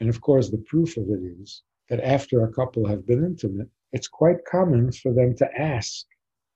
And 0.00 0.08
of 0.08 0.20
course, 0.20 0.48
the 0.48 0.58
proof 0.58 0.96
of 0.96 1.10
it 1.10 1.20
is 1.40 1.62
that 1.90 2.00
after 2.00 2.44
a 2.44 2.52
couple 2.52 2.86
have 2.86 3.06
been 3.06 3.24
intimate, 3.24 3.68
it's 3.92 4.08
quite 4.08 4.44
common 4.44 4.92
for 4.92 5.12
them 5.12 5.34
to 5.36 5.60
ask. 5.60 6.06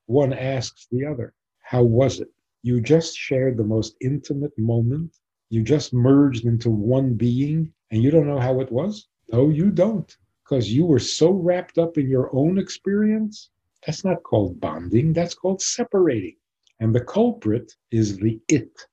One 0.07 0.33
asks 0.33 0.87
the 0.91 1.05
other, 1.05 1.35
How 1.59 1.83
was 1.83 2.21
it? 2.21 2.33
You 2.63 2.81
just 2.81 3.17
shared 3.17 3.57
the 3.57 3.65
most 3.65 3.97
intimate 4.01 4.59
moment. 4.59 5.20
You 5.51 5.63
just 5.63 5.93
merged 5.93 6.47
into 6.47 6.71
one 6.71 7.15
being, 7.15 7.73
and 7.91 8.03
you 8.03 8.11
don't 8.11 8.27
know 8.27 8.39
how 8.39 8.61
it 8.61 8.71
was? 8.71 9.09
No, 9.33 9.49
you 9.49 9.71
don't, 9.71 10.17
because 10.45 10.73
you 10.73 10.87
were 10.87 10.99
so 10.99 11.31
wrapped 11.31 11.77
up 11.77 11.99
in 11.99 12.09
your 12.09 12.35
own 12.35 12.59
experience. 12.59 13.51
That's 13.85 14.05
not 14.05 14.23
called 14.23 14.61
bonding, 14.61 15.13
that's 15.13 15.35
called 15.35 15.61
separating. 15.61 16.37
And 16.79 16.95
the 16.95 17.05
culprit 17.05 17.75
is 17.91 18.17
the 18.19 18.41
it, 18.49 18.87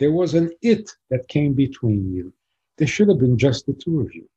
there 0.00 0.12
was 0.12 0.34
an 0.34 0.50
it 0.62 0.90
that 1.10 1.28
came 1.28 1.52
between 1.52 2.12
you. 2.12 2.32
There 2.78 2.88
should 2.88 3.08
have 3.08 3.18
been 3.18 3.38
just 3.38 3.66
the 3.66 3.74
two 3.74 4.00
of 4.00 4.14
you. 4.14 4.28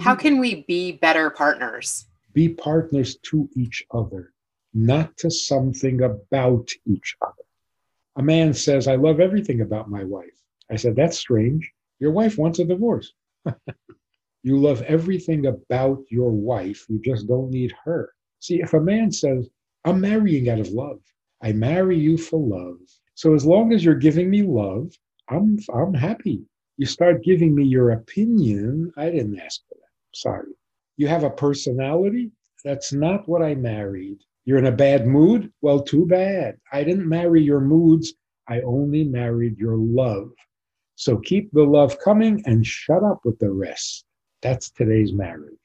How 0.00 0.14
can 0.14 0.38
we 0.38 0.64
be 0.68 0.92
better 0.92 1.30
partners? 1.30 2.06
Be 2.34 2.50
partners 2.50 3.16
to 3.24 3.48
each 3.56 3.84
other, 3.90 4.32
not 4.74 5.16
to 5.16 5.30
something 5.30 6.02
about 6.02 6.68
each 6.86 7.16
other. 7.22 7.44
A 8.16 8.22
man 8.22 8.52
says, 8.52 8.86
I 8.86 8.96
love 8.96 9.18
everything 9.18 9.62
about 9.62 9.90
my 9.90 10.04
wife. 10.04 10.41
I 10.72 10.76
said, 10.76 10.96
That's 10.96 11.18
strange. 11.18 11.70
Your 12.00 12.12
wife 12.12 12.38
wants 12.38 12.58
a 12.58 12.64
divorce. 12.64 13.12
you 14.42 14.58
love 14.58 14.82
everything 14.82 15.46
about 15.46 16.02
your 16.10 16.30
wife. 16.30 16.86
You 16.88 17.00
just 17.04 17.28
don't 17.28 17.50
need 17.50 17.74
her. 17.84 18.12
See, 18.40 18.60
if 18.60 18.72
a 18.72 18.80
man 18.80 19.12
says, 19.12 19.48
I'm 19.84 20.00
marrying 20.00 20.48
out 20.48 20.58
of 20.58 20.70
love, 20.70 21.00
I 21.42 21.52
marry 21.52 21.98
you 21.98 22.16
for 22.16 22.40
love, 22.40 22.78
so 23.14 23.34
as 23.34 23.44
long 23.44 23.72
as 23.72 23.84
you're 23.84 23.94
giving 23.94 24.30
me 24.30 24.42
love, 24.42 24.96
I'm 25.28 25.58
I'm 25.72 25.94
happy. 25.94 26.42
You 26.78 26.86
start 26.86 27.22
giving 27.22 27.54
me 27.54 27.64
your 27.64 27.90
opinion. 27.90 28.92
I 28.96 29.10
didn't 29.10 29.38
ask 29.38 29.60
for 29.68 29.74
that. 29.74 30.18
Sorry. 30.18 30.52
You 30.96 31.08
have 31.08 31.22
a 31.22 31.30
personality. 31.30 32.32
That's 32.64 32.92
not 32.92 33.28
what 33.28 33.42
I 33.42 33.54
married. 33.54 34.18
You're 34.44 34.58
in 34.58 34.66
a 34.66 34.72
bad 34.72 35.06
mood. 35.06 35.52
Well, 35.60 35.82
too 35.82 36.06
bad. 36.06 36.58
I 36.72 36.84
didn't 36.84 37.08
marry 37.08 37.42
your 37.42 37.60
moods. 37.60 38.14
I 38.48 38.60
only 38.62 39.04
married 39.04 39.58
your 39.58 39.76
love. 39.76 40.32
So 40.96 41.18
keep 41.18 41.50
the 41.52 41.64
love 41.64 41.98
coming 41.98 42.42
and 42.46 42.66
shut 42.66 43.02
up 43.02 43.20
with 43.24 43.38
the 43.38 43.50
rest. 43.50 44.04
That's 44.42 44.70
today's 44.70 45.12
marriage. 45.12 45.56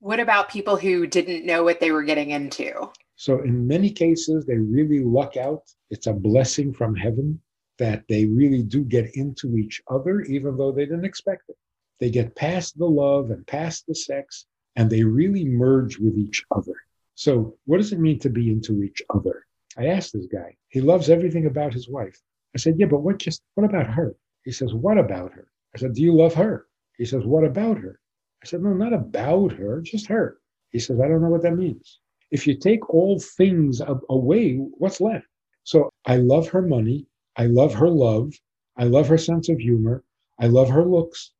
What 0.00 0.20
about 0.20 0.48
people 0.48 0.76
who 0.76 1.06
didn't 1.06 1.44
know 1.44 1.64
what 1.64 1.80
they 1.80 1.90
were 1.90 2.04
getting 2.04 2.30
into? 2.30 2.90
So, 3.16 3.40
in 3.40 3.66
many 3.66 3.90
cases, 3.90 4.46
they 4.46 4.56
really 4.56 5.00
luck 5.00 5.36
out. 5.36 5.62
It's 5.90 6.06
a 6.06 6.12
blessing 6.12 6.72
from 6.72 6.94
heaven 6.94 7.40
that 7.78 8.04
they 8.08 8.26
really 8.26 8.62
do 8.62 8.84
get 8.84 9.16
into 9.16 9.56
each 9.56 9.82
other, 9.90 10.20
even 10.22 10.56
though 10.56 10.70
they 10.70 10.84
didn't 10.84 11.04
expect 11.04 11.42
it. 11.48 11.56
They 11.98 12.10
get 12.10 12.36
past 12.36 12.78
the 12.78 12.86
love 12.86 13.30
and 13.30 13.44
past 13.46 13.86
the 13.88 13.94
sex, 13.94 14.46
and 14.76 14.88
they 14.88 15.02
really 15.02 15.44
merge 15.44 15.98
with 15.98 16.16
each 16.16 16.44
other. 16.54 16.74
So, 17.16 17.56
what 17.64 17.78
does 17.78 17.92
it 17.92 17.98
mean 17.98 18.20
to 18.20 18.30
be 18.30 18.50
into 18.50 18.84
each 18.84 19.02
other? 19.12 19.44
I 19.76 19.86
asked 19.86 20.12
this 20.12 20.26
guy. 20.26 20.56
He 20.68 20.80
loves 20.80 21.10
everything 21.10 21.46
about 21.46 21.74
his 21.74 21.88
wife. 21.88 22.16
I 22.54 22.58
said, 22.58 22.76
Yeah, 22.78 22.86
but 22.86 23.00
what 23.00 23.18
just 23.18 23.42
what 23.54 23.68
about 23.68 23.88
her? 23.88 24.14
He 24.48 24.52
says, 24.52 24.72
What 24.72 24.96
about 24.96 25.34
her? 25.34 25.46
I 25.74 25.78
said, 25.78 25.92
Do 25.92 26.00
you 26.00 26.14
love 26.14 26.32
her? 26.32 26.68
He 26.96 27.04
says, 27.04 27.26
What 27.26 27.44
about 27.44 27.76
her? 27.76 28.00
I 28.42 28.46
said, 28.46 28.62
No, 28.62 28.72
not 28.72 28.94
about 28.94 29.52
her, 29.52 29.82
just 29.82 30.06
her. 30.06 30.38
He 30.70 30.78
says, 30.78 30.98
I 31.00 31.06
don't 31.06 31.20
know 31.20 31.28
what 31.28 31.42
that 31.42 31.54
means. 31.54 32.00
If 32.30 32.46
you 32.46 32.56
take 32.56 32.88
all 32.88 33.20
things 33.20 33.82
away, 34.08 34.54
what's 34.54 35.02
left? 35.02 35.26
So 35.64 35.90
I 36.06 36.16
love 36.16 36.48
her 36.48 36.62
money. 36.62 37.04
I 37.36 37.44
love 37.44 37.74
her 37.74 37.90
love. 37.90 38.32
I 38.78 38.84
love 38.84 39.06
her 39.08 39.18
sense 39.18 39.50
of 39.50 39.58
humor. 39.58 40.02
I 40.38 40.46
love 40.46 40.70
her 40.70 40.86
looks. 40.86 41.32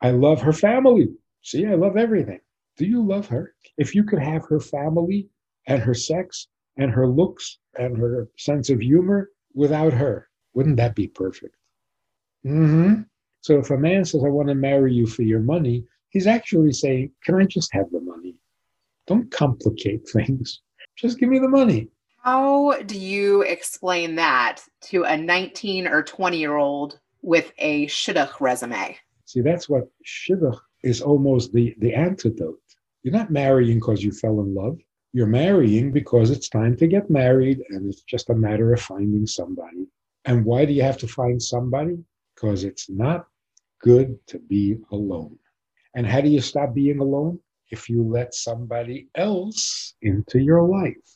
I 0.00 0.12
love 0.12 0.40
her 0.40 0.54
family. 0.54 1.08
See, 1.42 1.66
I 1.66 1.74
love 1.74 1.98
everything. 1.98 2.40
Do 2.78 2.86
you 2.86 3.06
love 3.06 3.26
her? 3.26 3.54
If 3.76 3.94
you 3.94 4.04
could 4.04 4.20
have 4.20 4.46
her 4.46 4.58
family 4.58 5.28
and 5.66 5.82
her 5.82 5.92
sex 5.92 6.48
and 6.78 6.90
her 6.92 7.06
looks 7.06 7.58
and 7.78 7.98
her 7.98 8.30
sense 8.38 8.70
of 8.70 8.80
humor 8.80 9.32
without 9.52 9.92
her, 9.92 10.30
wouldn't 10.54 10.78
that 10.78 10.94
be 10.94 11.08
perfect? 11.08 11.54
Mm-hmm. 12.44 13.02
So 13.40 13.58
if 13.58 13.70
a 13.70 13.76
man 13.76 14.04
says, 14.04 14.24
I 14.24 14.28
want 14.28 14.48
to 14.48 14.54
marry 14.54 14.92
you 14.92 15.06
for 15.06 15.22
your 15.22 15.40
money, 15.40 15.84
he's 16.10 16.26
actually 16.26 16.72
saying, 16.72 17.12
Can 17.24 17.36
I 17.36 17.44
just 17.44 17.72
have 17.74 17.90
the 17.90 18.00
money? 18.00 18.36
Don't 19.06 19.30
complicate 19.30 20.08
things. 20.12 20.60
Just 20.96 21.18
give 21.18 21.28
me 21.28 21.38
the 21.38 21.48
money. 21.48 21.88
How 22.22 22.80
do 22.86 22.98
you 22.98 23.42
explain 23.42 24.14
that 24.14 24.62
to 24.82 25.04
a 25.04 25.16
19 25.16 25.86
or 25.86 26.02
20 26.02 26.38
year 26.38 26.56
old 26.56 26.98
with 27.20 27.52
a 27.58 27.86
shidduch 27.86 28.40
resume? 28.40 28.96
See, 29.26 29.42
that's 29.42 29.68
what 29.68 29.88
shidduch 30.06 30.58
is 30.82 31.02
almost 31.02 31.52
the, 31.52 31.74
the 31.80 31.92
antidote. 31.94 32.60
You're 33.02 33.12
not 33.12 33.30
marrying 33.30 33.78
because 33.78 34.02
you 34.02 34.12
fell 34.12 34.40
in 34.40 34.54
love. 34.54 34.78
You're 35.12 35.26
marrying 35.26 35.92
because 35.92 36.30
it's 36.30 36.48
time 36.48 36.76
to 36.78 36.86
get 36.86 37.10
married 37.10 37.60
and 37.68 37.88
it's 37.88 38.02
just 38.02 38.30
a 38.30 38.34
matter 38.34 38.72
of 38.72 38.80
finding 38.80 39.26
somebody. 39.26 39.86
And 40.24 40.44
why 40.44 40.64
do 40.64 40.72
you 40.72 40.82
have 40.82 40.98
to 40.98 41.08
find 41.08 41.42
somebody? 41.42 41.98
Because 42.34 42.64
it's 42.64 42.90
not 42.90 43.26
good 43.80 44.18
to 44.28 44.38
be 44.38 44.76
alone. 44.90 45.38
And 45.94 46.06
how 46.06 46.20
do 46.20 46.28
you 46.28 46.40
stop 46.40 46.74
being 46.74 46.98
alone? 46.98 47.38
if 47.74 47.88
you 47.88 48.04
let 48.04 48.34
somebody 48.34 49.08
else 49.16 49.94
into 50.02 50.38
your 50.38 50.62
life, 50.62 51.08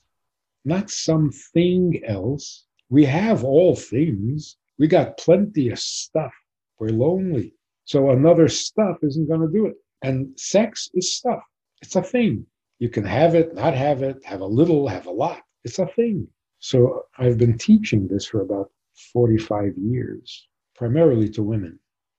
not 0.64 0.90
something 0.90 2.02
else. 2.06 2.64
We 2.88 3.04
have 3.04 3.44
all 3.44 3.76
things. 3.76 4.56
We 4.78 4.87
got 4.88 5.18
plenty 5.18 5.70
of 5.70 5.78
stuff. 5.78 6.32
We're 6.78 6.88
lonely. 7.06 7.54
So 7.84 8.10
another 8.10 8.48
stuff 8.48 8.96
isn't 9.02 9.28
going 9.28 9.40
to 9.40 9.52
do 9.58 9.66
it. 9.66 9.76
And 10.02 10.38
sex 10.38 10.90
is 10.94 11.14
stuff. 11.14 11.42
It's 11.82 11.96
a 11.96 12.02
thing. 12.02 12.46
You 12.78 12.88
can 12.88 13.04
have 13.04 13.34
it, 13.34 13.54
not 13.54 13.75
have 13.75 14.02
it, 14.02 14.16
have 14.25 14.40
a 14.40 14.46
little, 14.58 14.88
have 14.88 15.06
a 15.06 15.10
lot. 15.10 15.42
It's 15.64 15.78
a 15.78 15.87
thing. 15.87 16.26
So 16.58 17.02
I've 17.18 17.38
been 17.38 17.56
teaching 17.56 18.08
this 18.08 18.26
for 18.26 18.40
about 18.42 18.70
45 19.12 19.75
years, 19.76 20.48
primarily 20.78 21.28
to 21.28 21.42
women, 21.42 21.76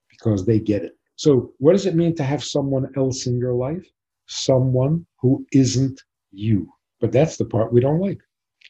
because 0.09 0.45
they 0.45 0.59
get 0.59 0.83
it. 0.83 0.97
So, 1.15 1.53
what 1.59 1.71
does 1.71 1.85
it 1.85 1.95
mean 1.95 2.13
to 2.15 2.23
have 2.23 2.43
someone 2.43 2.91
else 2.97 3.25
in 3.25 3.37
your 3.37 3.53
life? 3.53 3.87
Someone 4.27 5.05
who 5.21 5.45
isn't 5.53 6.01
you. 6.31 6.69
But 6.99 7.13
that's 7.13 7.37
the 7.37 7.45
part 7.45 7.71
we 7.71 7.79
don't 7.79 8.01
like. 8.01 8.19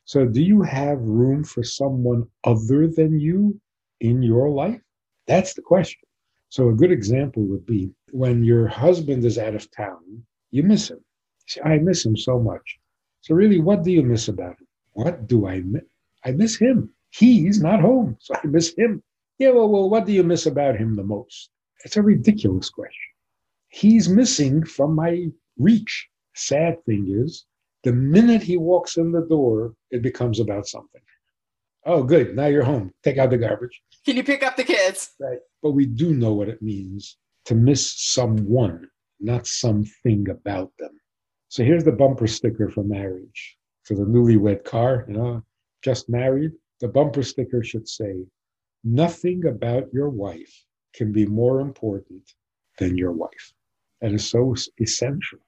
So, 0.05 0.25
do 0.25 0.43
you 0.43 0.61
have 0.61 1.01
room 1.01 1.43
for 1.43 1.63
someone 1.63 2.27
other 2.43 2.87
than 2.87 3.19
you 3.19 3.59
in 3.99 4.21
your 4.21 4.49
life? 4.49 4.79
That's 5.25 5.55
the 5.55 5.63
question. 5.63 6.01
So, 6.49 6.69
a 6.69 6.73
good 6.73 6.91
example 6.91 7.43
would 7.47 7.65
be 7.65 7.91
when 8.11 8.43
your 8.43 8.67
husband 8.67 9.25
is 9.25 9.39
out 9.39 9.55
of 9.55 9.71
town, 9.71 10.23
you 10.51 10.61
miss 10.61 10.91
him. 10.91 11.03
See, 11.47 11.61
I 11.61 11.79
miss 11.79 12.05
him 12.05 12.15
so 12.15 12.39
much. 12.39 12.77
So, 13.21 13.33
really, 13.33 13.59
what 13.59 13.83
do 13.83 13.91
you 13.91 14.03
miss 14.03 14.27
about 14.27 14.59
him? 14.59 14.67
What 14.93 15.27
do 15.27 15.47
I 15.47 15.61
miss? 15.61 15.83
I 16.23 16.31
miss 16.31 16.57
him. 16.57 16.93
He's 17.09 17.59
not 17.59 17.81
home, 17.81 18.17
so 18.19 18.35
I 18.35 18.45
miss 18.45 18.75
him. 18.75 19.01
Yeah, 19.39 19.51
well, 19.51 19.69
well, 19.69 19.89
what 19.89 20.05
do 20.05 20.11
you 20.11 20.23
miss 20.23 20.45
about 20.45 20.75
him 20.75 20.95
the 20.95 21.03
most? 21.03 21.49
It's 21.85 21.95
a 21.95 22.01
ridiculous 22.01 22.69
question. 22.69 22.93
He's 23.69 24.09
missing 24.09 24.65
from 24.65 24.93
my 24.93 25.27
reach. 25.57 26.07
Sad 26.35 26.83
thing 26.85 27.07
is, 27.09 27.45
the 27.83 27.93
minute 27.93 28.43
he 28.43 28.57
walks 28.57 28.97
in 28.97 29.13
the 29.13 29.25
door, 29.25 29.73
it 29.91 30.01
becomes 30.01 30.41
about 30.41 30.67
something. 30.67 31.01
Oh, 31.85 32.03
good. 32.03 32.35
Now 32.35 32.47
you're 32.47 32.63
home. 32.63 32.91
Take 33.03 33.17
out 33.17 33.29
the 33.29 33.37
garbage. 33.37 33.81
Can 34.05 34.17
you 34.17 34.23
pick 34.23 34.43
up 34.43 34.57
the 34.57 34.65
kids? 34.65 35.11
Right. 35.19 35.39
But 35.63 35.71
we 35.71 35.85
do 35.85 36.13
know 36.13 36.33
what 36.33 36.49
it 36.49 36.61
means 36.61 37.17
to 37.45 37.55
miss 37.55 37.93
someone, 37.97 38.89
not 39.21 39.47
something 39.47 40.27
about 40.29 40.71
them. 40.77 40.91
So 41.47 41.63
here's 41.63 41.85
the 41.85 41.93
bumper 41.93 42.27
sticker 42.27 42.69
for 42.69 42.83
marriage. 42.83 43.55
For 43.83 43.95
the 43.95 44.03
newlywed 44.03 44.65
car, 44.65 45.05
you 45.07 45.15
know, 45.15 45.43
just 45.81 46.09
married, 46.09 46.51
the 46.81 46.89
bumper 46.89 47.23
sticker 47.23 47.63
should 47.63 47.87
say, 47.87 48.25
Nothing 48.83 49.45
about 49.45 49.93
your 49.93 50.09
wife 50.09 50.65
can 50.93 51.11
be 51.11 51.25
more 51.25 51.59
important 51.59 52.33
than 52.77 52.97
your 52.97 53.11
wife. 53.11 53.53
That 54.01 54.13
is 54.13 54.27
so 54.27 54.55
essential. 54.79 55.39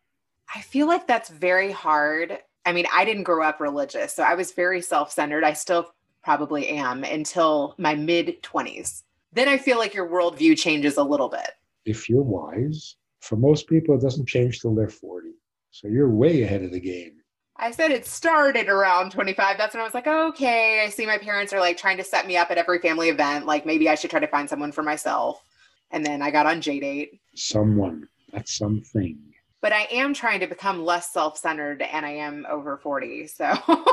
I 0.54 0.62
feel 0.62 0.88
like 0.88 1.08
that's 1.08 1.30
very 1.30 1.72
hard. 1.72 2.40
I 2.66 2.74
mean, 2.74 2.86
I 2.94 3.06
didn't 3.06 3.24
grow 3.24 3.44
up 3.44 3.60
religious, 3.60 4.14
so 4.14 4.24
I 4.24 4.36
was 4.36 4.52
very 4.52 4.82
self 4.82 5.12
centered. 5.12 5.44
I 5.44 5.54
still 5.54 5.94
probably 6.24 6.68
am 6.68 7.04
until 7.04 7.76
my 7.78 7.96
mid 7.96 8.44
20s. 8.44 9.04
Then 9.32 9.48
I 9.48 9.58
feel 9.58 9.78
like 9.78 9.94
your 9.94 10.10
worldview 10.10 10.58
changes 10.58 10.98
a 10.98 11.04
little 11.04 11.30
bit. 11.30 11.52
If 11.86 12.10
you're 12.10 12.22
wise, 12.22 12.98
for 13.22 13.38
most 13.38 13.68
people, 13.68 13.96
it 13.96 14.02
doesn't 14.02 14.28
change 14.28 14.60
till 14.60 14.76
they're 14.76 14.90
40. 14.90 15.30
So 15.72 15.88
you're 15.88 16.10
way 16.10 16.44
ahead 16.44 16.64
of 16.64 16.72
the 16.72 16.80
game. 16.82 17.21
I 17.58 17.72
said 17.72 17.92
it 17.92 18.06
started 18.06 18.70
around 18.70 19.12
25. 19.12 19.58
That's 19.58 19.74
when 19.74 19.82
I 19.82 19.86
was 19.86 19.94
like, 19.94 20.08
okay, 20.08 20.84
I 20.84 20.90
see 20.90 21.06
my 21.06 21.18
parents 21.18 21.54
are 21.54 21.60
like 21.60 21.78
trying 21.78 21.98
to 21.98 22.04
set 22.04 22.26
me 22.26 22.38
up 22.38 22.50
at 22.50 22.58
every 22.58 22.80
family 22.80 23.10
event. 23.10 23.46
Like 23.46 23.66
maybe 23.66 23.88
I 23.88 23.96
should 23.96 24.10
try 24.10 24.20
to 24.20 24.28
find 24.28 24.50
someone 24.50 24.72
for 24.72 24.84
myself. 24.84 25.44
And 25.92 26.06
then 26.06 26.22
I 26.22 26.32
got 26.32 26.46
on 26.46 26.62
JDate. 26.62 27.20
Someone, 27.36 28.08
not 28.34 28.48
something. 28.48 29.20
But 29.62 29.74
I 29.74 29.88
am 29.92 30.14
trying 30.14 30.40
to 30.40 30.48
become 30.48 30.84
less 30.84 31.14
self 31.14 31.38
centered 31.38 31.84
and 31.84 32.06
I 32.06 32.12
am 32.12 32.48
over 32.50 32.78
40. 32.78 33.28
So 33.28 33.54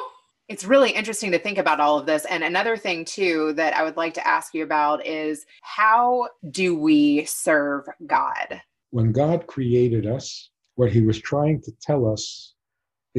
it's 0.48 0.64
really 0.64 0.90
interesting 0.90 1.30
to 1.32 1.38
think 1.38 1.58
about 1.58 1.80
all 1.80 1.98
of 1.98 2.06
this. 2.06 2.24
And 2.24 2.42
another 2.42 2.76
thing, 2.76 3.04
too, 3.04 3.52
that 3.54 3.74
I 3.74 3.82
would 3.82 3.98
like 3.98 4.14
to 4.14 4.26
ask 4.26 4.54
you 4.54 4.64
about 4.64 5.06
is 5.06 5.44
how 5.60 6.28
do 6.50 6.74
we 6.74 7.24
serve 7.26 7.86
God? 8.06 8.62
When 8.90 9.12
God 9.12 9.46
created 9.46 10.06
us, 10.06 10.48
what 10.76 10.90
he 10.90 11.02
was 11.02 11.20
trying 11.20 11.60
to 11.62 11.72
tell 11.82 12.10
us 12.10 12.54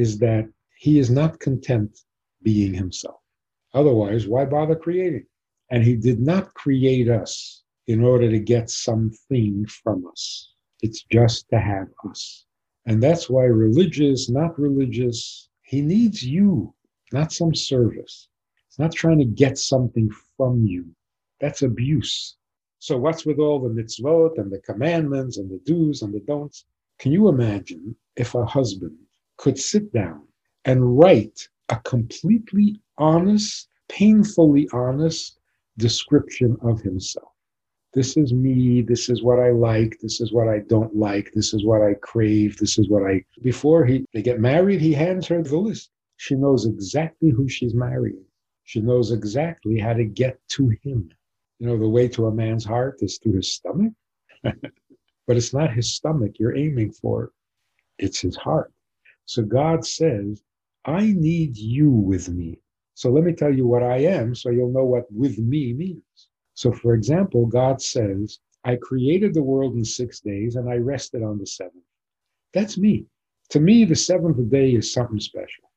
is 0.00 0.18
that 0.18 0.48
he 0.76 0.98
is 0.98 1.10
not 1.10 1.40
content 1.40 2.00
being 2.42 2.74
himself. 2.74 3.20
Otherwise, 3.74 4.26
why 4.26 4.44
bother 4.44 4.74
creating? 4.74 5.26
And 5.70 5.84
he 5.84 5.94
did 5.94 6.20
not 6.20 6.54
create 6.54 7.08
us 7.08 7.62
in 7.86 8.02
order 8.02 8.30
to 8.30 8.38
get 8.38 8.70
something 8.70 9.66
from 9.66 10.06
us. 10.06 10.54
It's 10.80 11.04
just 11.04 11.48
to 11.50 11.60
have 11.60 11.88
us. 12.08 12.46
And 12.86 13.02
that's 13.02 13.28
why 13.28 13.44
religious, 13.44 14.28
not 14.30 14.58
religious, 14.58 15.48
he 15.62 15.82
needs 15.82 16.24
you 16.24 16.74
not 17.12 17.32
some 17.32 17.54
service. 17.54 18.28
It's 18.68 18.78
not 18.78 18.92
trying 18.92 19.18
to 19.18 19.24
get 19.24 19.58
something 19.58 20.10
from 20.36 20.64
you. 20.64 20.86
That's 21.40 21.62
abuse. 21.62 22.36
So, 22.78 22.96
what's 22.96 23.26
with 23.26 23.38
all 23.38 23.58
the 23.60 23.68
mitzvot 23.68 24.38
and 24.38 24.50
the 24.50 24.60
commandments 24.60 25.36
and 25.36 25.50
the 25.50 25.60
do's 25.64 26.02
and 26.02 26.14
the 26.14 26.20
don'ts? 26.20 26.64
Can 26.98 27.12
you 27.12 27.28
imagine 27.28 27.96
if 28.16 28.34
a 28.34 28.44
husband 28.44 28.96
could 29.40 29.58
sit 29.58 29.90
down 29.94 30.20
and 30.66 30.98
write 30.98 31.48
a 31.70 31.76
completely 31.76 32.78
honest, 32.98 33.68
painfully 33.88 34.68
honest 34.74 35.38
description 35.78 36.58
of 36.60 36.82
himself? 36.82 37.32
This 37.94 38.18
is 38.18 38.34
me. 38.34 38.82
This 38.82 39.08
is 39.08 39.22
what 39.22 39.40
I 39.40 39.50
like. 39.50 39.98
This 40.02 40.20
is 40.20 40.30
what 40.30 40.48
I 40.48 40.58
don't 40.68 40.94
like. 40.94 41.32
This 41.34 41.54
is 41.54 41.64
what 41.64 41.80
I 41.80 41.94
crave. 41.94 42.58
This 42.58 42.78
is 42.78 42.90
what 42.90 43.02
I. 43.10 43.24
Before 43.42 43.86
he 43.86 44.04
they 44.12 44.20
get 44.20 44.40
married, 44.40 44.82
he 44.82 44.92
hands 44.92 45.26
her 45.28 45.42
the 45.42 45.56
list. 45.56 45.90
She 46.18 46.34
knows 46.34 46.66
exactly 46.66 47.30
who 47.30 47.48
she's 47.48 47.74
marrying. 47.74 48.24
She 48.64 48.80
knows 48.80 49.10
exactly 49.10 49.78
how 49.78 49.94
to 49.94 50.04
get 50.04 50.38
to 50.50 50.68
him. 50.82 51.08
You 51.58 51.66
know, 51.66 51.78
the 51.78 51.88
way 51.88 52.08
to 52.08 52.26
a 52.26 52.32
man's 52.32 52.64
heart 52.64 52.98
is 53.00 53.18
through 53.18 53.36
his 53.36 53.54
stomach. 53.54 53.94
but 54.42 55.36
it's 55.38 55.54
not 55.54 55.72
his 55.72 55.94
stomach 55.94 56.32
you're 56.38 56.56
aiming 56.56 56.92
for, 56.92 57.32
it's 57.98 58.20
his 58.20 58.36
heart. 58.36 58.70
So 59.26 59.42
God 59.42 59.86
says, 59.86 60.42
I 60.84 61.12
need 61.12 61.56
you 61.56 61.90
with 61.90 62.28
me. 62.28 62.58
So 62.94 63.10
let 63.10 63.24
me 63.24 63.32
tell 63.32 63.54
you 63.54 63.66
what 63.66 63.82
I 63.82 63.98
am 63.98 64.34
so 64.34 64.50
you'll 64.50 64.72
know 64.72 64.84
what 64.84 65.10
with 65.10 65.38
me 65.38 65.72
means. 65.72 66.28
So, 66.54 66.72
for 66.72 66.94
example, 66.94 67.46
God 67.46 67.80
says, 67.80 68.40
I 68.64 68.76
created 68.76 69.32
the 69.32 69.42
world 69.42 69.74
in 69.74 69.84
six 69.84 70.20
days 70.20 70.56
and 70.56 70.68
I 70.68 70.76
rested 70.76 71.22
on 71.22 71.38
the 71.38 71.46
seventh. 71.46 71.84
That's 72.52 72.76
me. 72.76 73.06
To 73.50 73.60
me, 73.60 73.84
the 73.84 73.96
seventh 73.96 74.50
day 74.50 74.72
is 74.74 74.92
something 74.92 75.20
special. 75.20 75.70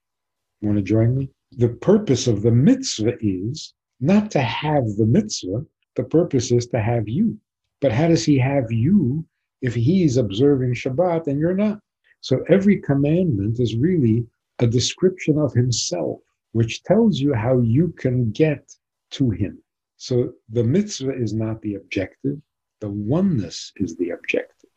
You 0.62 0.68
Want 0.68 0.80
to 0.80 0.84
join 0.84 1.16
me? 1.16 1.30
The 1.58 1.70
purpose 1.70 2.28
of 2.28 2.42
the 2.42 2.52
mitzvah 2.52 3.18
is 3.22 3.74
not 4.00 4.32
to 4.32 4.42
have 4.42 4.86
the 4.98 5.06
mitzvah. 5.06 5.66
The 5.96 6.04
purpose 6.04 6.52
is 6.52 6.68
to 6.68 6.82
have 6.82 7.08
you. 7.08 7.38
But 7.80 7.92
how 7.92 8.08
does 8.08 8.26
he 8.26 8.38
have 8.40 8.72
you 8.72 9.26
if 9.62 9.76
he's 9.76 10.18
observing 10.18 10.74
Shabbat 10.74 11.28
and 11.28 11.40
you're 11.40 11.56
not? 11.56 11.80
So 12.24 12.42
every 12.48 12.80
commandment 12.80 13.60
is 13.60 13.76
really 13.76 14.26
a 14.60 14.66
description 14.66 15.38
of 15.38 15.52
himself, 15.52 16.22
which 16.54 16.82
tells 16.84 17.20
you 17.20 17.34
how 17.34 17.60
you 17.60 17.90
can 17.98 18.32
get 18.32 18.74
to 19.12 19.30
him. 19.30 19.62
So 19.98 20.32
the 20.48 20.64
mitzvah 20.64 21.22
is 21.22 21.34
not 21.34 21.62
the 21.62 21.76
objective, 21.76 22.38
the 22.80 22.90
oneness 22.90 23.74
is 23.76 23.98
the 23.98 24.12
objective. 24.12 24.70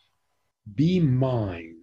Be 0.74 0.98
mine. 0.98 1.76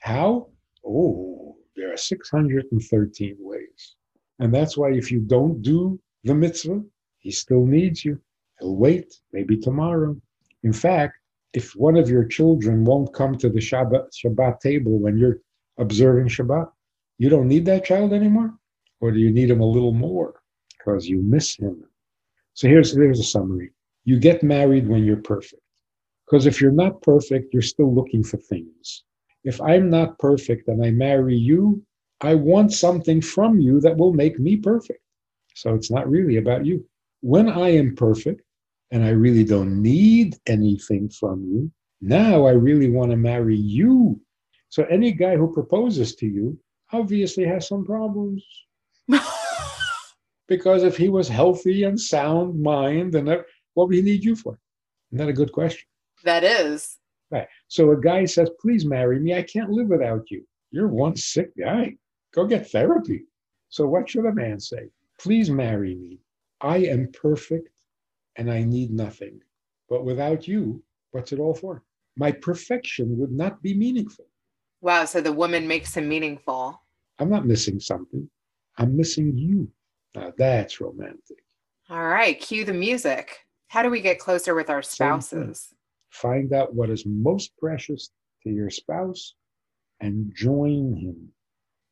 How? 0.00 0.48
Oh, 0.86 1.58
there 1.76 1.92
are 1.92 1.98
613 1.98 3.36
ways. 3.38 3.96
And 4.38 4.54
that's 4.54 4.78
why 4.78 4.92
if 4.92 5.12
you 5.12 5.20
don't 5.20 5.60
do 5.60 6.00
the 6.24 6.34
mitzvah, 6.34 6.82
he 7.18 7.30
still 7.30 7.66
needs 7.66 8.06
you. 8.06 8.18
He'll 8.58 8.76
wait, 8.76 9.20
maybe 9.34 9.58
tomorrow. 9.58 10.16
In 10.62 10.72
fact, 10.72 11.18
if 11.54 11.72
one 11.76 11.96
of 11.96 12.10
your 12.10 12.24
children 12.24 12.84
won't 12.84 13.14
come 13.14 13.36
to 13.38 13.48
the 13.48 13.60
Shabbat, 13.60 14.08
Shabbat 14.12 14.60
table 14.60 14.98
when 14.98 15.16
you're 15.16 15.38
observing 15.78 16.28
Shabbat, 16.28 16.70
you 17.18 17.28
don't 17.28 17.48
need 17.48 17.64
that 17.66 17.84
child 17.84 18.12
anymore? 18.12 18.52
Or 19.00 19.10
do 19.10 19.18
you 19.18 19.30
need 19.30 19.50
him 19.50 19.60
a 19.60 19.66
little 19.66 19.92
more 19.92 20.34
because 20.76 21.08
you 21.08 21.22
miss 21.22 21.56
him? 21.56 21.84
So 22.54 22.68
here's, 22.68 22.94
here's 22.94 23.20
a 23.20 23.24
summary. 23.24 23.72
You 24.04 24.18
get 24.18 24.42
married 24.42 24.88
when 24.88 25.04
you're 25.04 25.16
perfect. 25.16 25.62
Because 26.26 26.46
if 26.46 26.60
you're 26.60 26.72
not 26.72 27.02
perfect, 27.02 27.52
you're 27.52 27.62
still 27.62 27.94
looking 27.94 28.22
for 28.22 28.36
things 28.36 29.04
if 29.44 29.60
I'm 29.60 29.90
not 29.90 30.18
perfect 30.18 30.68
and 30.68 30.84
I 30.84 30.90
marry 30.90 31.36
you, 31.36 31.82
I 32.20 32.34
want 32.34 32.72
something 32.72 33.20
from 33.20 33.60
you 33.60 33.80
that 33.80 33.96
will 33.96 34.12
make 34.12 34.38
me 34.38 34.56
perfect. 34.56 35.00
So 35.54 35.74
it's 35.74 35.90
not 35.90 36.08
really 36.08 36.38
about 36.38 36.64
you. 36.64 36.84
When 37.20 37.48
I 37.48 37.68
am 37.70 37.94
perfect 37.94 38.42
and 38.90 39.04
I 39.04 39.10
really 39.10 39.44
don't 39.44 39.82
need 39.82 40.36
anything 40.46 41.08
from 41.08 41.44
you, 41.44 41.70
now 42.00 42.46
I 42.46 42.52
really 42.52 42.90
want 42.90 43.10
to 43.10 43.16
marry 43.16 43.56
you. 43.56 44.20
So 44.68 44.84
any 44.84 45.12
guy 45.12 45.36
who 45.36 45.52
proposes 45.52 46.14
to 46.16 46.26
you 46.26 46.58
obviously 46.92 47.44
has 47.44 47.68
some 47.68 47.84
problems. 47.84 48.44
because 50.48 50.82
if 50.82 50.96
he 50.96 51.08
was 51.08 51.28
healthy 51.28 51.84
and 51.84 51.98
sound 51.98 52.60
mind, 52.60 53.14
and 53.14 53.28
what 53.74 53.88
would 53.88 53.94
he 53.94 54.02
need 54.02 54.24
you 54.24 54.36
for? 54.36 54.58
Isn't 55.10 55.18
that 55.18 55.30
a 55.30 55.32
good 55.32 55.52
question? 55.52 55.86
That 56.24 56.44
is. 56.44 56.98
Right. 57.30 57.48
So 57.68 57.90
a 57.92 58.00
guy 58.00 58.24
says, 58.24 58.50
please 58.60 58.84
marry 58.84 59.18
me. 59.18 59.34
I 59.34 59.42
can't 59.42 59.70
live 59.70 59.88
without 59.88 60.30
you. 60.30 60.46
You're 60.70 60.88
one 60.88 61.16
sick 61.16 61.50
guy. 61.58 61.96
Go 62.32 62.46
get 62.46 62.70
therapy. 62.70 63.24
So 63.68 63.86
what 63.86 64.08
should 64.08 64.26
a 64.26 64.32
man 64.32 64.60
say? 64.60 64.90
Please 65.20 65.50
marry 65.50 65.94
me. 65.94 66.18
I 66.60 66.78
am 66.78 67.10
perfect 67.12 67.68
and 68.36 68.50
I 68.50 68.62
need 68.62 68.90
nothing. 68.90 69.40
But 69.88 70.04
without 70.04 70.48
you, 70.48 70.82
what's 71.10 71.32
it 71.32 71.40
all 71.40 71.54
for? 71.54 71.82
My 72.16 72.32
perfection 72.32 73.18
would 73.18 73.32
not 73.32 73.62
be 73.62 73.74
meaningful. 73.74 74.26
Wow. 74.80 75.04
So 75.04 75.20
the 75.20 75.32
woman 75.32 75.66
makes 75.66 75.96
him 75.96 76.08
meaningful. 76.08 76.80
I'm 77.18 77.30
not 77.30 77.46
missing 77.46 77.80
something. 77.80 78.28
I'm 78.78 78.96
missing 78.96 79.36
you. 79.36 79.68
Now 80.14 80.32
that's 80.36 80.80
romantic. 80.80 81.38
All 81.90 82.06
right. 82.06 82.38
Cue 82.38 82.64
the 82.64 82.72
music. 82.72 83.46
How 83.68 83.82
do 83.82 83.90
we 83.90 84.00
get 84.00 84.18
closer 84.18 84.54
with 84.54 84.70
our 84.70 84.82
spouses? 84.82 85.74
Find 86.10 86.52
out 86.52 86.74
what 86.74 86.90
is 86.90 87.04
most 87.06 87.56
precious 87.58 88.10
to 88.44 88.50
your 88.50 88.70
spouse 88.70 89.34
and 90.00 90.32
join 90.34 90.94
him. 90.94 91.28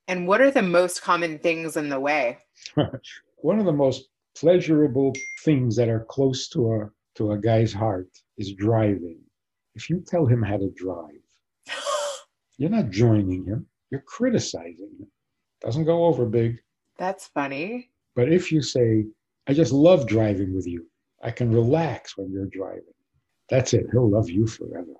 And 0.09 0.29
what 0.29 0.41
are 0.41 0.51
the 0.51 0.63
most 0.63 1.03
common 1.03 1.39
things 1.39 1.77
in 1.77 1.89
the 1.89 1.99
way? 1.99 2.39
One 3.39 3.59
of 3.59 3.65
the 3.65 3.73
most 3.73 4.09
pleasurable 4.37 5.13
things 5.45 5.77
that 5.77 5.89
are 5.89 6.07
close 6.09 6.49
to 6.49 6.73
a 6.73 6.91
to 7.17 7.33
a 7.33 7.39
guy's 7.39 7.73
heart 7.73 8.09
is 8.39 8.55
driving. 8.55 9.21
If 9.75 9.91
you 9.91 10.03
tell 10.07 10.27
him 10.27 10.43
how 10.43 10.57
to 10.57 10.71
drive, 10.77 11.21
you're 12.59 12.71
not 12.71 12.91
joining 12.91 13.45
him, 13.45 13.67
you're 13.91 14.03
criticizing 14.03 14.91
him. 14.99 15.09
Doesn't 15.61 15.85
go 15.85 16.07
over 16.07 16.25
big. 16.25 16.59
That's 16.99 17.29
funny. 17.29 17.91
But 18.15 18.33
if 18.33 18.51
you 18.51 18.63
say, 18.63 19.05
I 19.47 19.53
just 19.53 19.73
love 19.73 20.07
driving 20.07 20.55
with 20.55 20.67
you, 20.67 20.87
I 21.23 21.31
can 21.31 21.53
relax 21.53 22.17
when 22.17 22.31
you're 22.31 22.47
driving, 22.47 22.95
that's 23.49 23.75
it. 23.75 23.87
He'll 23.93 24.11
love 24.11 24.31
you 24.31 24.47
forever. 24.47 24.95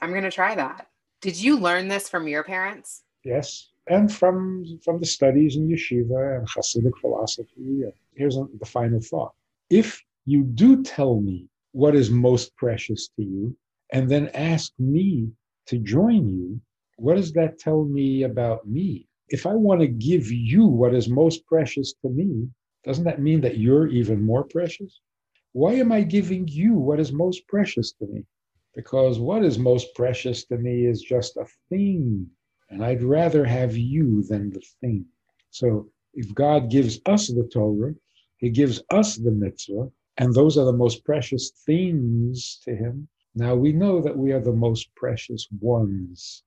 I'm 0.00 0.10
going 0.10 0.24
to 0.24 0.30
try 0.30 0.54
that. 0.54 0.88
Did 1.20 1.40
you 1.40 1.58
learn 1.58 1.88
this 1.88 2.08
from 2.08 2.28
your 2.28 2.44
parents? 2.44 3.02
Yes. 3.24 3.70
And 3.86 4.12
from 4.12 4.64
from 4.82 4.98
the 4.98 5.06
studies 5.06 5.56
in 5.56 5.68
yeshiva 5.68 6.38
and 6.38 6.48
Hasidic 6.48 6.96
philosophy. 7.00 7.84
Here's 8.14 8.36
the 8.36 8.66
final 8.66 9.00
thought. 9.00 9.34
If 9.68 10.02
you 10.24 10.42
do 10.44 10.82
tell 10.82 11.20
me 11.20 11.48
what 11.72 11.94
is 11.94 12.10
most 12.10 12.56
precious 12.56 13.08
to 13.16 13.22
you, 13.22 13.56
and 13.92 14.10
then 14.10 14.28
ask 14.34 14.72
me 14.78 15.30
to 15.66 15.78
join 15.78 16.28
you, 16.28 16.60
what 16.96 17.16
does 17.16 17.32
that 17.32 17.58
tell 17.58 17.84
me 17.84 18.22
about 18.22 18.66
me? 18.66 19.06
If 19.28 19.46
I 19.46 19.54
want 19.54 19.80
to 19.80 19.88
give 19.88 20.30
you 20.30 20.66
what 20.66 20.94
is 20.94 21.08
most 21.08 21.46
precious 21.46 21.94
to 22.02 22.08
me, 22.08 22.48
doesn't 22.84 23.04
that 23.04 23.20
mean 23.20 23.40
that 23.42 23.58
you're 23.58 23.88
even 23.88 24.22
more 24.22 24.44
precious? 24.44 25.00
Why 25.52 25.74
am 25.74 25.92
I 25.92 26.02
giving 26.02 26.48
you 26.48 26.74
what 26.74 27.00
is 27.00 27.12
most 27.12 27.46
precious 27.48 27.92
to 27.92 28.06
me? 28.06 28.24
Because 28.74 29.18
what 29.18 29.44
is 29.44 29.58
most 29.58 29.94
precious 29.94 30.44
to 30.46 30.58
me 30.58 30.86
is 30.86 31.00
just 31.00 31.36
a 31.36 31.46
thing. 31.68 32.28
And 32.70 32.84
I'd 32.84 33.02
rather 33.02 33.44
have 33.44 33.76
you 33.76 34.22
than 34.22 34.50
the 34.50 34.62
thing. 34.80 35.06
So 35.50 35.90
if 36.14 36.34
God 36.34 36.70
gives 36.70 37.00
us 37.06 37.28
the 37.28 37.48
Torah, 37.52 37.94
He 38.36 38.50
gives 38.50 38.82
us 38.90 39.16
the 39.16 39.30
mitzvah, 39.30 39.90
and 40.16 40.32
those 40.32 40.56
are 40.56 40.64
the 40.64 40.72
most 40.72 41.04
precious 41.04 41.50
things 41.50 42.60
to 42.64 42.74
Him. 42.74 43.08
Now 43.34 43.54
we 43.54 43.72
know 43.72 44.00
that 44.00 44.16
we 44.16 44.32
are 44.32 44.40
the 44.40 44.52
most 44.52 44.94
precious 44.94 45.48
ones. 45.60 46.42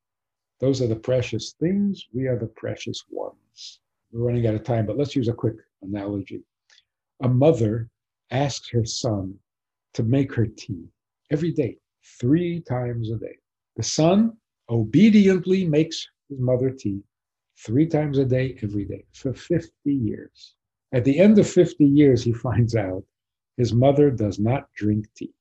Those 0.60 0.82
are 0.82 0.88
the 0.88 0.96
precious 0.96 1.54
things, 1.60 2.08
we 2.14 2.28
are 2.28 2.38
the 2.38 2.48
precious 2.48 3.04
ones. 3.10 3.80
We're 4.12 4.26
running 4.28 4.48
out 4.48 4.56
of 4.56 4.64
time, 4.64 4.86
but 4.86 4.98
let's 4.98 5.16
use 5.16 5.28
a 5.28 5.34
quick 5.34 5.56
analogy. 5.82 6.44
A 7.22 7.28
mother 7.28 7.90
asks 8.32 8.70
her 8.70 8.86
son 8.86 9.38
to 9.94 10.04
make 10.04 10.34
her 10.34 10.48
tea 10.48 10.86
every 11.30 11.52
day, 11.52 11.78
three 12.20 12.62
times 12.62 13.12
a 13.12 13.18
day. 13.18 13.38
The 13.76 13.84
son 13.84 14.38
obediently 14.70 15.66
makes 15.66 16.08
his 16.30 16.40
mother 16.40 16.70
tea 16.70 17.02
three 17.66 17.88
times 17.88 18.18
a 18.18 18.26
day, 18.26 18.58
every 18.62 18.86
day, 18.86 19.06
for 19.14 19.34
50 19.34 19.72
years. 19.86 20.56
At 20.94 21.04
the 21.04 21.20
end 21.20 21.40
of 21.40 21.50
50 21.50 21.86
years, 21.86 22.24
he 22.24 22.34
finds 22.48 22.76
out 22.76 23.04
his 23.58 23.74
mother 23.74 24.12
does 24.12 24.40
not 24.40 24.72
drink 24.76 25.08
tea. 25.16 25.34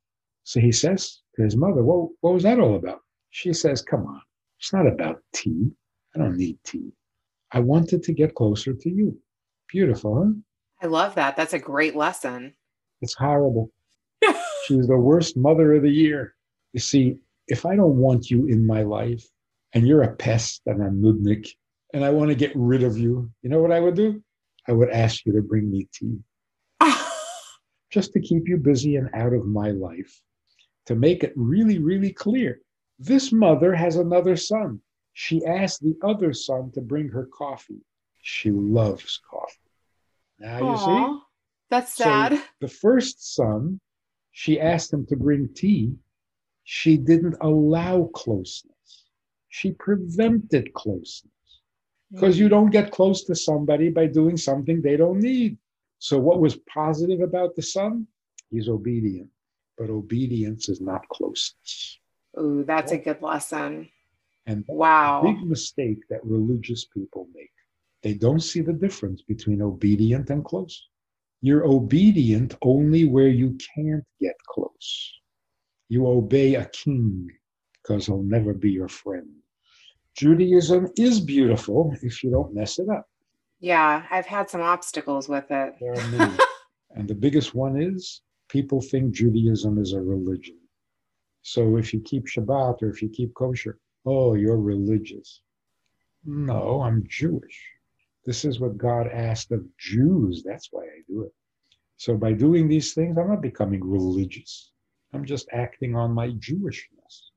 So 0.45 0.61
he 0.61 0.73
says 0.73 1.23
to 1.35 1.43
his 1.43 1.57
mother, 1.57 1.83
well, 1.83 2.11
what 2.21 2.35
was 2.35 2.43
that 2.45 2.61
all 2.61 2.77
about? 2.77 3.01
She 3.31 3.53
says, 3.53 3.83
Come 3.83 4.07
on, 4.07 4.21
it's 4.59 4.73
not 4.73 4.87
about 4.87 5.21
tea. 5.35 5.71
I 6.15 6.21
don't 6.21 6.39
need 6.39 6.59
tea. 6.65 6.93
I 7.53 7.61
wanted 7.61 8.03
to 8.05 8.13
get 8.13 8.35
closer 8.35 8.73
to 8.73 8.91
you. 8.91 9.19
Beautiful, 9.69 10.17
huh? 10.17 10.33
I 10.83 10.87
love 10.87 11.15
that. 11.17 11.37
That's 11.37 11.53
a 11.53 11.59
great 11.59 11.97
lesson. 11.97 12.55
It's 13.03 13.15
horrible. 13.15 13.71
She's 14.67 14.87
the 14.87 14.97
worst 14.97 15.37
mother 15.37 15.75
of 15.75 15.83
the 15.83 15.91
year. 15.91 16.35
You 16.73 16.81
see, 16.81 17.19
if 17.49 17.65
I 17.67 17.77
don't 17.77 17.97
want 17.97 18.31
you 18.31 18.47
in 18.47 18.67
my 18.67 18.83
life 18.83 19.25
and 19.73 19.87
you're 19.87 20.03
a 20.03 20.15
pest 20.17 20.63
and 20.67 20.83
a 20.83 20.89
nudnik 20.91 21.49
and 21.93 22.05
I 22.05 22.11
want 22.11 22.29
to 22.31 22.35
get 22.35 22.53
rid 22.55 22.83
of 22.83 22.99
you, 22.99 23.31
you 23.43 23.51
know 23.51 23.61
what 23.61 23.73
I 23.73 23.81
would 23.81 23.95
do? 23.95 24.23
I 24.69 24.73
would 24.73 24.91
ask 24.91 25.25
you 25.25 25.33
to 25.35 25.43
bring 25.43 25.71
me 25.71 25.89
tea 25.93 26.19
just 27.91 28.13
to 28.13 28.21
keep 28.21 28.49
you 28.49 28.57
busy 28.57 28.97
and 28.97 29.09
out 29.15 29.33
of 29.33 29.47
my 29.47 29.71
life, 29.71 30.21
to 30.87 30.95
make 30.95 31.23
it 31.23 31.33
really, 31.37 31.79
really 31.79 32.13
clear. 32.13 32.61
This 32.99 33.33
mother 33.33 33.75
has 33.75 33.97
another 33.97 34.37
son. 34.37 34.81
She 35.13 35.45
asked 35.47 35.83
the 35.83 35.97
other 36.03 36.33
son 36.33 36.71
to 36.75 36.81
bring 36.81 37.09
her 37.09 37.27
coffee. 37.27 37.81
She 38.23 38.51
loves 38.51 39.21
coffee. 39.31 39.71
Now 40.41 40.59
you 40.73 40.77
see? 40.79 40.85
Aw, 40.85 41.21
That's 41.71 41.95
So 41.95 42.05
sad. 42.05 42.43
the 42.61 42.69
first 42.69 43.35
son, 43.35 43.81
she 44.33 44.61
asked 44.61 44.93
him 44.93 45.07
to 45.07 45.17
bring 45.17 45.49
tea. 45.55 45.95
She 46.69 46.97
didn't 46.97 47.37
allow 47.41 48.11
closeness. 48.13 49.05
She 49.49 49.71
prevented 49.71 50.75
closeness 50.75 51.31
mm. 52.13 52.15
because 52.15 52.41
you 52.41 52.49
don't 52.49 52.71
get 52.71 52.91
close 52.91 53.23
to 53.27 53.37
somebody 53.37 53.89
by 53.89 54.07
doing 54.09 54.37
something 54.37 54.83
they 54.83 54.97
don't 54.97 55.21
need. 55.21 55.59
So, 56.01 56.19
what 56.19 56.41
was 56.41 56.57
positive 56.69 57.21
about 57.21 57.55
the 57.55 57.63
son? 57.63 58.09
He's 58.51 58.69
obedient, 58.69 59.31
but 59.79 59.91
obedience 59.91 60.69
is 60.69 60.81
not 60.81 61.09
closeness. 61.09 62.01
Ooh, 62.37 62.65
that's 62.67 62.91
a 62.91 62.99
good 62.99 63.23
lesson. 63.23 63.89
And 64.47 64.65
Wow. 64.67 65.21
a 65.21 65.23
big 65.23 65.47
mistake 65.47 66.01
that 66.11 66.25
religious 66.25 66.85
people 66.85 67.29
make. 67.33 67.53
They 68.03 68.15
don't 68.15 68.43
see 68.43 68.61
the 68.61 68.73
difference 68.73 69.23
between 69.23 69.63
obedient 69.63 70.31
and 70.31 70.45
close. 70.45 70.89
You're 71.43 71.65
obedient 71.65 72.57
only 72.61 73.05
where 73.05 73.29
you 73.29 73.57
can't 73.75 74.05
get 74.21 74.37
close. 74.49 75.13
You 75.89 76.07
obey 76.07 76.55
a 76.55 76.67
king 76.67 77.29
because 77.83 78.07
he'll 78.07 78.23
never 78.23 78.53
be 78.53 78.71
your 78.71 78.89
friend. 78.89 79.29
Judaism 80.17 80.89
is 80.97 81.21
beautiful 81.21 81.95
if 82.03 82.25
you 82.25 82.31
don't 82.31 82.55
mess 82.55 82.79
it 82.79 82.89
up. 82.89 83.07
Yeah, 83.61 84.05
I've 84.11 84.27
had 84.27 84.51
some 84.51 84.63
obstacles 84.63 85.29
with 85.29 85.51
it. 85.51 85.75
There 85.81 85.93
are 85.93 86.11
many. 86.11 86.37
and 86.97 87.09
the 87.09 87.15
biggest 87.15 87.55
one 87.55 87.81
is 87.81 88.23
people 88.49 88.81
think 88.81 89.15
Judaism 89.15 89.79
is 89.79 89.93
a 89.93 90.01
religion. 90.01 90.59
So 91.43 91.77
if 91.77 91.95
you 91.95 92.01
keep 92.01 92.27
Shabbat 92.27 92.83
or 92.83 92.89
if 92.89 93.03
you 93.03 93.09
keep 93.09 93.35
kosher, 93.35 93.79
oh, 94.05 94.35
you're 94.35 94.61
religious. 94.61 95.43
No, 96.25 96.83
I'm 96.83 97.05
Jewish. 97.09 97.63
This 98.25 98.45
is 98.45 98.59
what 98.59 98.77
God 98.77 99.07
asked 99.07 99.53
of 99.53 99.65
Jews. 99.79 100.43
That's 100.45 100.69
why 100.73 100.83
I 100.83 101.03
do 101.07 101.23
it. 101.23 101.33
So 101.97 102.17
by 102.17 102.33
doing 102.33 102.69
these 102.69 102.95
things, 102.95 103.17
I'm 103.17 103.29
not 103.29 103.41
becoming 103.41 103.81
religious. 103.83 104.73
I'm 105.17 105.25
just 105.25 105.49
acting 105.53 105.97
on 105.97 106.13
my 106.13 106.29
Jewishness. 106.29 107.31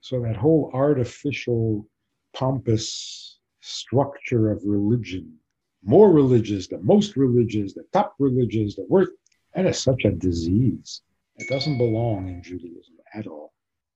So 0.00 0.20
that 0.22 0.36
whole 0.36 0.70
artificial, 0.72 1.88
pompous 2.32 3.38
structure 3.60 4.50
of 4.50 4.62
religion, 4.64 5.34
more 5.82 6.12
religious, 6.12 6.68
the 6.68 6.78
most 6.78 7.16
religious, 7.16 7.74
the 7.74 7.84
top 7.92 8.14
religious, 8.18 8.76
the 8.76 8.86
worst, 8.88 9.12
that 9.54 9.66
is 9.66 9.78
such 9.78 10.04
a 10.04 10.12
disease. 10.12 11.02
It 11.36 11.48
doesn't 11.48 11.78
belong 11.78 12.28
in 12.28 12.42
Judaism 12.42 12.96
at 13.14 13.26
all. 13.26 13.52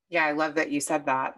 Yeah, 0.09 0.25
I 0.25 0.33
love 0.33 0.55
that 0.57 0.71
you 0.71 0.81
said 0.81 1.07
that. 1.07 1.35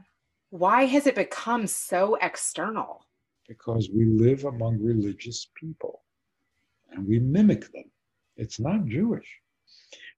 Why 0.51 0.85
has 0.85 1.07
it 1.07 1.15
become 1.15 1.67
so 1.67 2.17
external? 2.17 3.07
because 3.49 3.91
we 3.95 4.05
live 4.07 4.45
among 4.45 4.83
religious 4.83 5.49
people 5.55 6.03
and 6.91 7.07
we 7.07 7.19
mimic 7.19 7.71
them. 7.73 7.91
It's 8.37 8.59
not 8.59 8.87
Jewish. 8.87 9.29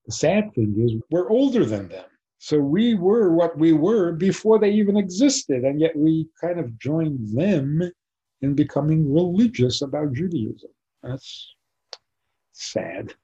The 0.06 0.12
sad 0.12 0.54
thing 0.54 0.74
is, 0.78 0.94
we're 1.10 1.30
older 1.30 1.64
than 1.64 1.88
them. 1.88 2.04
So 2.38 2.58
we 2.58 2.94
were 2.94 3.32
what 3.32 3.56
we 3.56 3.72
were 3.72 4.12
before 4.12 4.58
they 4.58 4.70
even 4.72 4.96
existed, 4.96 5.64
and 5.64 5.80
yet 5.80 5.96
we 5.96 6.28
kind 6.40 6.60
of 6.60 6.78
joined 6.78 7.36
them 7.36 7.80
in 8.42 8.54
becoming 8.54 9.12
religious 9.12 9.80
about 9.80 10.12
Judaism. 10.12 10.70
That's 11.02 11.54
sad. 12.52 13.14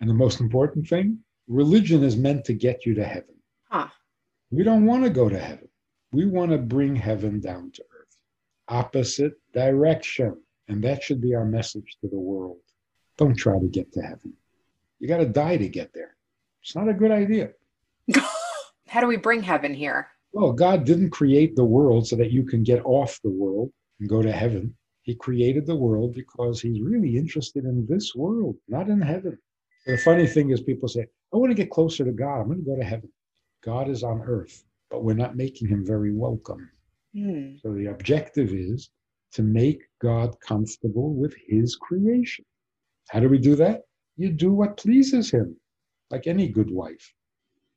And 0.00 0.08
the 0.08 0.14
most 0.14 0.40
important 0.40 0.88
thing 0.88 1.18
religion 1.48 2.04
is 2.04 2.16
meant 2.16 2.44
to 2.44 2.54
get 2.54 2.86
you 2.86 2.94
to 2.94 3.04
heaven. 3.04 3.34
Huh. 3.68 3.88
We 4.52 4.62
don't 4.62 4.86
want 4.86 5.02
to 5.02 5.10
go 5.10 5.28
to 5.28 5.38
heaven, 5.38 5.68
we 6.12 6.26
want 6.26 6.52
to 6.52 6.58
bring 6.58 6.94
heaven 6.94 7.40
down 7.40 7.72
to 7.72 7.82
earth 7.82 8.00
opposite 8.70 9.34
direction. 9.52 10.40
And 10.68 10.82
that 10.84 11.02
should 11.02 11.20
be 11.20 11.34
our 11.34 11.44
message 11.44 11.96
to 12.00 12.08
the 12.08 12.18
world. 12.18 12.58
Don't 13.18 13.34
try 13.34 13.58
to 13.58 13.66
get 13.66 13.92
to 13.92 14.00
heaven. 14.00 14.32
You 15.00 15.08
got 15.08 15.18
to 15.18 15.26
die 15.26 15.56
to 15.56 15.68
get 15.68 15.92
there. 15.92 16.16
It's 16.62 16.76
not 16.76 16.88
a 16.88 16.94
good 16.94 17.10
idea. 17.10 17.50
How 18.88 19.00
do 19.00 19.06
we 19.06 19.16
bring 19.16 19.42
heaven 19.42 19.74
here? 19.74 20.08
Well, 20.32 20.52
God 20.52 20.84
didn't 20.84 21.10
create 21.10 21.56
the 21.56 21.64
world 21.64 22.06
so 22.06 22.16
that 22.16 22.30
you 22.30 22.44
can 22.44 22.62
get 22.62 22.84
off 22.84 23.20
the 23.22 23.30
world 23.30 23.70
and 23.98 24.08
go 24.08 24.22
to 24.22 24.32
heaven. 24.32 24.74
He 25.02 25.14
created 25.14 25.66
the 25.66 25.76
world 25.76 26.14
because 26.14 26.60
he's 26.60 26.80
really 26.80 27.16
interested 27.16 27.64
in 27.64 27.86
this 27.88 28.14
world, 28.14 28.56
not 28.68 28.88
in 28.88 29.00
heaven. 29.00 29.38
The 29.86 29.98
funny 29.98 30.26
thing 30.26 30.50
is, 30.50 30.60
people 30.60 30.88
say, 30.88 31.06
I 31.32 31.36
want 31.36 31.50
to 31.50 31.54
get 31.54 31.70
closer 31.70 32.04
to 32.04 32.12
God. 32.12 32.40
I'm 32.40 32.48
going 32.48 32.58
to 32.58 32.64
go 32.64 32.76
to 32.76 32.84
heaven. 32.84 33.10
God 33.64 33.88
is 33.88 34.02
on 34.02 34.22
earth, 34.22 34.64
but 34.90 35.02
we're 35.02 35.14
not 35.14 35.36
making 35.36 35.68
him 35.68 35.84
very 35.84 36.14
welcome. 36.14 36.70
Hmm. 37.14 37.56
So 37.62 37.72
the 37.72 37.86
objective 37.86 38.52
is 38.52 38.90
to 39.32 39.42
make 39.42 39.82
God 40.00 40.38
comfortable 40.40 41.14
with 41.14 41.34
his 41.46 41.76
creation. 41.76 42.44
How 43.08 43.20
do 43.20 43.28
we 43.28 43.38
do 43.38 43.54
that? 43.56 43.82
You 44.16 44.30
do 44.30 44.52
what 44.52 44.76
pleases 44.76 45.30
him, 45.30 45.56
like 46.10 46.26
any 46.26 46.48
good 46.48 46.70
wife. 46.70 47.14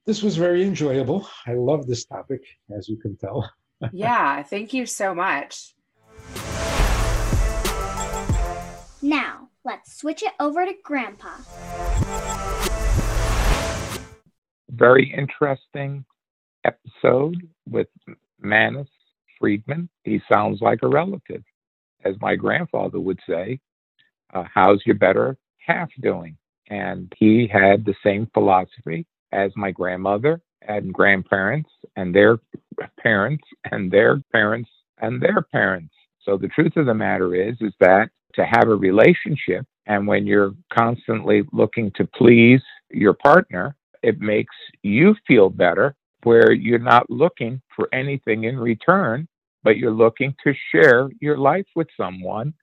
This 0.06 0.22
was 0.22 0.36
very 0.36 0.64
enjoyable. 0.64 1.28
I 1.46 1.54
love 1.54 1.88
this 1.88 2.06
topic, 2.06 2.42
as 2.76 2.90
you 2.90 2.98
can 2.98 3.16
tell. 3.16 3.50
yeah, 3.94 4.44
thank 4.44 4.74
you 4.74 4.86
so 4.86 5.16
much. 5.16 5.76
Now, 9.02 9.50
let's 9.64 9.98
switch 9.98 10.24
it 10.24 10.34
over 10.40 10.66
to 10.66 10.74
Grandpa. 10.84 11.30
Very 14.70 15.14
interesting 15.16 16.06
episode 16.64 17.48
with 17.70 17.88
Manis 18.40 18.88
Friedman. 19.40 19.90
He 20.04 20.22
sounds 20.32 20.62
like 20.62 20.80
a 20.82 20.88
relative. 20.88 21.44
As 22.04 22.16
my 22.20 22.36
grandfather 22.36 23.00
would 23.00 23.20
say, 23.30 23.60
uh, 24.34 24.44
how's 24.54 24.82
your 24.86 24.96
better 24.96 25.38
half 25.66 25.90
doing? 26.02 26.38
And 26.70 27.12
he 27.18 27.48
had 27.52 27.86
the 27.86 27.96
same 28.04 28.28
philosophy 28.34 29.06
as 29.32 29.52
my 29.56 29.72
grandmother 29.72 30.42
and 30.68 30.94
grandparents 30.94 31.70
and 31.96 32.14
their 32.14 32.40
parents 33.00 33.44
and 33.72 33.92
their 33.92 34.22
parents 34.32 34.70
and 35.00 35.22
their 35.22 35.42
parents. 35.42 35.94
So 36.24 36.38
the 36.38 36.48
truth 36.48 36.78
of 36.78 36.86
the 36.86 36.94
matter 36.94 37.36
is, 37.36 37.56
is 37.60 37.74
that 37.80 38.10
to 38.36 38.46
have 38.46 38.70
a 38.70 38.76
relationship 38.76 39.66
and 39.86 40.08
when 40.08 40.26
you're 40.26 40.54
constantly 40.72 41.44
looking 41.52 41.92
to 41.96 42.08
please 42.16 42.62
your 42.90 43.14
partner, 43.14 43.76
it 44.02 44.20
makes 44.20 44.56
you 44.82 45.16
feel 45.28 45.50
better 45.50 45.96
where 46.24 46.52
you're 46.54 46.80
not 46.80 47.10
looking 47.10 47.62
for 47.76 47.90
anything 47.94 48.46
in 48.46 48.58
return, 48.58 49.28
but 49.64 49.78
you're 49.78 49.92
looking 49.92 50.34
to 50.46 50.54
share 50.72 51.10
your 51.20 51.38
life 51.38 51.66
with 51.76 51.88
someone 51.98 52.54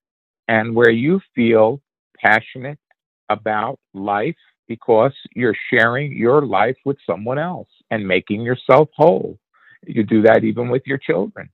and 0.48 0.74
where 0.74 0.90
you 0.90 1.20
feel 1.34 1.80
passionate 2.18 2.78
about 3.30 3.78
life 3.94 4.36
because 4.68 5.12
you're 5.34 5.56
sharing 5.72 6.12
your 6.12 6.42
life 6.46 6.76
with 6.84 6.96
someone 7.08 7.38
else 7.38 7.68
and 7.90 8.06
making 8.06 8.42
yourself 8.42 8.88
whole. 8.94 9.38
You 9.86 10.04
do 10.04 10.22
that 10.22 10.44
even 10.44 10.68
with 10.68 10.82
your 10.86 10.98
children. 10.98 11.48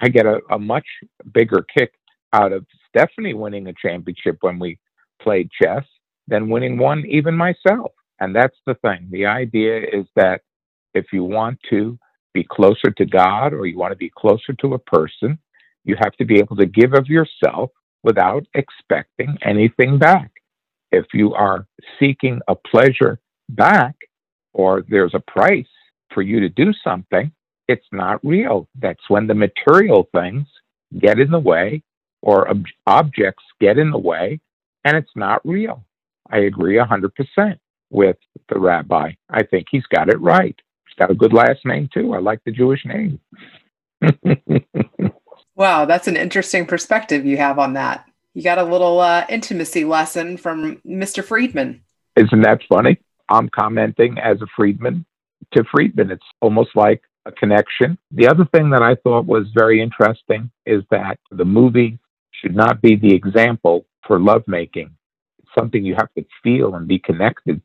I 0.00 0.08
get 0.08 0.26
a, 0.26 0.40
a 0.50 0.58
much 0.58 0.86
bigger 1.32 1.64
kick 1.76 1.92
out 2.32 2.52
of 2.52 2.66
Stephanie 2.88 3.34
winning 3.34 3.66
a 3.68 3.74
championship 3.74 4.38
when 4.42 4.58
we 4.58 4.78
played 5.20 5.50
chess 5.60 5.84
than 6.28 6.48
winning 6.50 6.78
one 6.78 7.04
even 7.08 7.36
myself. 7.36 7.92
And 8.20 8.34
that's 8.34 8.56
the 8.66 8.74
thing. 8.74 9.08
The 9.10 9.26
idea 9.26 9.78
is 9.78 10.06
that 10.16 10.42
if 10.94 11.06
you 11.12 11.24
want 11.24 11.58
to 11.70 11.98
be 12.34 12.46
closer 12.48 12.90
to 12.96 13.04
God 13.04 13.52
or 13.52 13.66
you 13.66 13.76
want 13.76 13.92
to 13.92 13.96
be 13.96 14.12
closer 14.16 14.52
to 14.60 14.74
a 14.74 14.78
person, 14.78 15.38
you 15.84 15.96
have 16.00 16.12
to 16.12 16.24
be 16.24 16.38
able 16.38 16.56
to 16.56 16.66
give 16.66 16.94
of 16.94 17.08
yourself 17.08 17.70
without 18.02 18.44
expecting 18.54 19.36
anything 19.42 19.98
back. 19.98 20.30
If 20.92 21.06
you 21.14 21.34
are 21.34 21.66
seeking 21.98 22.40
a 22.48 22.54
pleasure 22.54 23.18
back 23.48 23.94
or 24.52 24.84
there's 24.88 25.14
a 25.14 25.20
price 25.20 25.66
for 26.12 26.22
you 26.22 26.40
to 26.40 26.48
do 26.48 26.72
something, 26.84 27.32
it's 27.68 27.86
not 27.92 28.24
real. 28.24 28.68
That's 28.78 29.08
when 29.08 29.26
the 29.26 29.34
material 29.34 30.08
things 30.14 30.46
get 30.98 31.18
in 31.18 31.30
the 31.30 31.38
way 31.38 31.82
or 32.20 32.48
ob- 32.50 32.66
objects 32.86 33.44
get 33.60 33.78
in 33.78 33.90
the 33.90 33.98
way 33.98 34.40
and 34.84 34.96
it's 34.96 35.10
not 35.16 35.40
real. 35.44 35.84
I 36.30 36.38
agree 36.38 36.76
100% 36.76 37.58
with 37.90 38.16
the 38.48 38.58
rabbi. 38.58 39.12
I 39.30 39.42
think 39.44 39.66
he's 39.70 39.86
got 39.86 40.08
it 40.08 40.20
right. 40.20 40.58
He's 40.86 40.94
got 40.98 41.10
a 41.10 41.14
good 41.14 41.32
last 41.32 41.64
name 41.64 41.88
too. 41.92 42.14
I 42.14 42.18
like 42.18 42.40
the 42.44 42.52
Jewish 42.52 42.84
name. 42.84 43.18
wow, 45.54 45.84
that's 45.84 46.08
an 46.08 46.16
interesting 46.16 46.66
perspective 46.66 47.24
you 47.24 47.36
have 47.36 47.58
on 47.58 47.74
that. 47.74 48.06
You 48.34 48.42
got 48.42 48.58
a 48.58 48.64
little 48.64 48.98
uh, 49.00 49.26
intimacy 49.28 49.84
lesson 49.84 50.38
from 50.38 50.76
Mr. 50.86 51.22
Friedman. 51.22 51.82
Isn't 52.16 52.42
that 52.42 52.60
funny? 52.68 52.98
I'm 53.28 53.48
commenting 53.50 54.18
as 54.18 54.40
a 54.40 54.46
Friedman 54.56 55.04
to 55.52 55.64
Friedman. 55.70 56.10
It's 56.10 56.24
almost 56.40 56.70
like 56.74 57.02
a 57.26 57.32
connection. 57.32 57.98
The 58.10 58.28
other 58.28 58.46
thing 58.54 58.70
that 58.70 58.82
I 58.82 58.94
thought 58.96 59.26
was 59.26 59.46
very 59.54 59.82
interesting 59.82 60.50
is 60.64 60.82
that 60.90 61.18
the 61.30 61.44
movie 61.44 61.98
should 62.30 62.56
not 62.56 62.80
be 62.80 62.96
the 62.96 63.14
example 63.14 63.86
for 64.06 64.18
lovemaking. 64.18 64.90
It's 65.38 65.50
something 65.56 65.84
you 65.84 65.94
have 65.94 66.12
to 66.16 66.24
feel 66.42 66.74
and 66.74 66.88
be 66.88 66.98
connected 66.98 67.60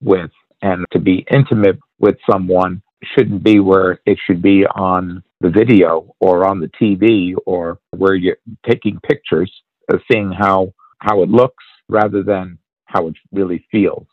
with. 0.00 0.30
And 0.62 0.86
to 0.92 1.00
be 1.00 1.26
intimate 1.32 1.78
with 1.98 2.16
someone 2.30 2.80
shouldn't 3.02 3.42
be 3.42 3.58
where 3.58 3.98
it 4.06 4.18
should 4.24 4.40
be 4.40 4.64
on 4.66 5.24
the 5.40 5.50
video 5.50 6.14
or 6.20 6.46
on 6.46 6.60
the 6.60 6.70
TV 6.80 7.34
or 7.44 7.80
where 7.90 8.14
you're 8.14 8.36
taking 8.64 9.00
pictures 9.00 9.50
seeing 10.10 10.32
how, 10.32 10.72
how 10.98 11.22
it 11.22 11.28
looks 11.28 11.64
rather 11.88 12.22
than 12.22 12.58
how 12.84 13.08
it 13.08 13.14
really 13.32 13.64
feels. 13.70 14.06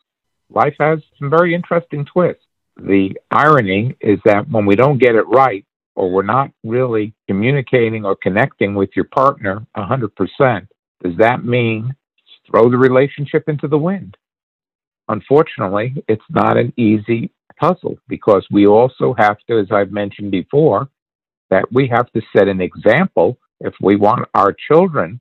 Life 0.50 0.76
has 0.80 1.00
some 1.20 1.30
very 1.30 1.54
interesting 1.54 2.06
twists. 2.06 2.44
The 2.78 3.16
irony 3.30 3.96
is 4.00 4.20
that 4.26 4.50
when 4.50 4.66
we 4.66 4.76
don't 4.76 4.98
get 4.98 5.16
it 5.16 5.28
right, 5.28 5.66
or 5.96 6.10
we're 6.10 6.24
not 6.24 6.50
really 6.64 7.14
communicating 7.28 8.06
or 8.06 8.16
connecting 8.16 8.74
with 8.74 8.90
your 8.96 9.06
partner 9.06 9.66
100%, 9.76 10.68
does 11.04 11.18
that 11.18 11.44
mean 11.44 11.94
throw 12.50 12.70
the 12.70 12.78
relationship 12.78 13.50
into 13.50 13.68
the 13.68 13.78
wind? 13.78 14.16
Unfortunately, 15.10 15.94
it's 16.08 16.24
not 16.30 16.56
an 16.56 16.72
easy 16.78 17.32
puzzle 17.60 17.98
because 18.08 18.48
we 18.50 18.66
also 18.66 19.14
have 19.18 19.38
to, 19.50 19.60
as 19.60 19.68
I've 19.72 19.92
mentioned 19.92 20.32
before, 20.32 20.88
that 21.50 21.70
we 21.72 21.88
have 21.88 22.10
to 22.14 22.22
set 22.36 22.48
an 22.48 22.62
example 22.62 23.38
if 23.60 23.74
we 23.82 23.98
want 23.98 24.28
our 24.34 24.56
children 24.70 25.20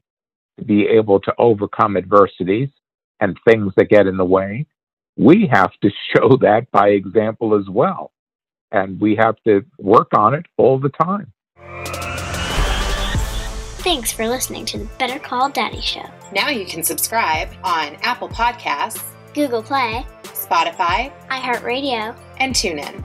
to 0.58 0.64
be 0.64 0.86
able 0.86 1.20
to 1.20 1.34
overcome 1.38 1.96
adversities 1.96 2.68
and 3.20 3.38
things 3.46 3.72
that 3.76 3.88
get 3.88 4.06
in 4.06 4.16
the 4.16 4.24
way. 4.24 4.66
We 5.16 5.48
have 5.52 5.72
to 5.82 5.90
show 6.14 6.36
that 6.42 6.70
by 6.70 6.90
example 6.90 7.58
as 7.58 7.68
well 7.68 8.12
and 8.70 9.00
we 9.00 9.16
have 9.16 9.36
to 9.44 9.64
work 9.78 10.08
on 10.14 10.34
it 10.34 10.46
all 10.56 10.78
the 10.78 10.90
time. 10.90 11.32
Thanks 13.82 14.12
for 14.12 14.28
listening 14.28 14.64
to 14.66 14.78
the 14.78 14.84
Better 14.98 15.18
Call 15.18 15.48
Daddy 15.48 15.80
Show. 15.80 16.04
Now 16.32 16.48
you 16.50 16.66
can 16.66 16.82
subscribe 16.82 17.48
on 17.64 17.96
Apple 18.02 18.28
Podcasts, 18.28 19.02
Google 19.34 19.62
Play, 19.62 20.04
Spotify, 20.24 21.12
iHeartRadio, 21.28 22.16
and 22.38 22.54
TuneIn. 22.54 23.04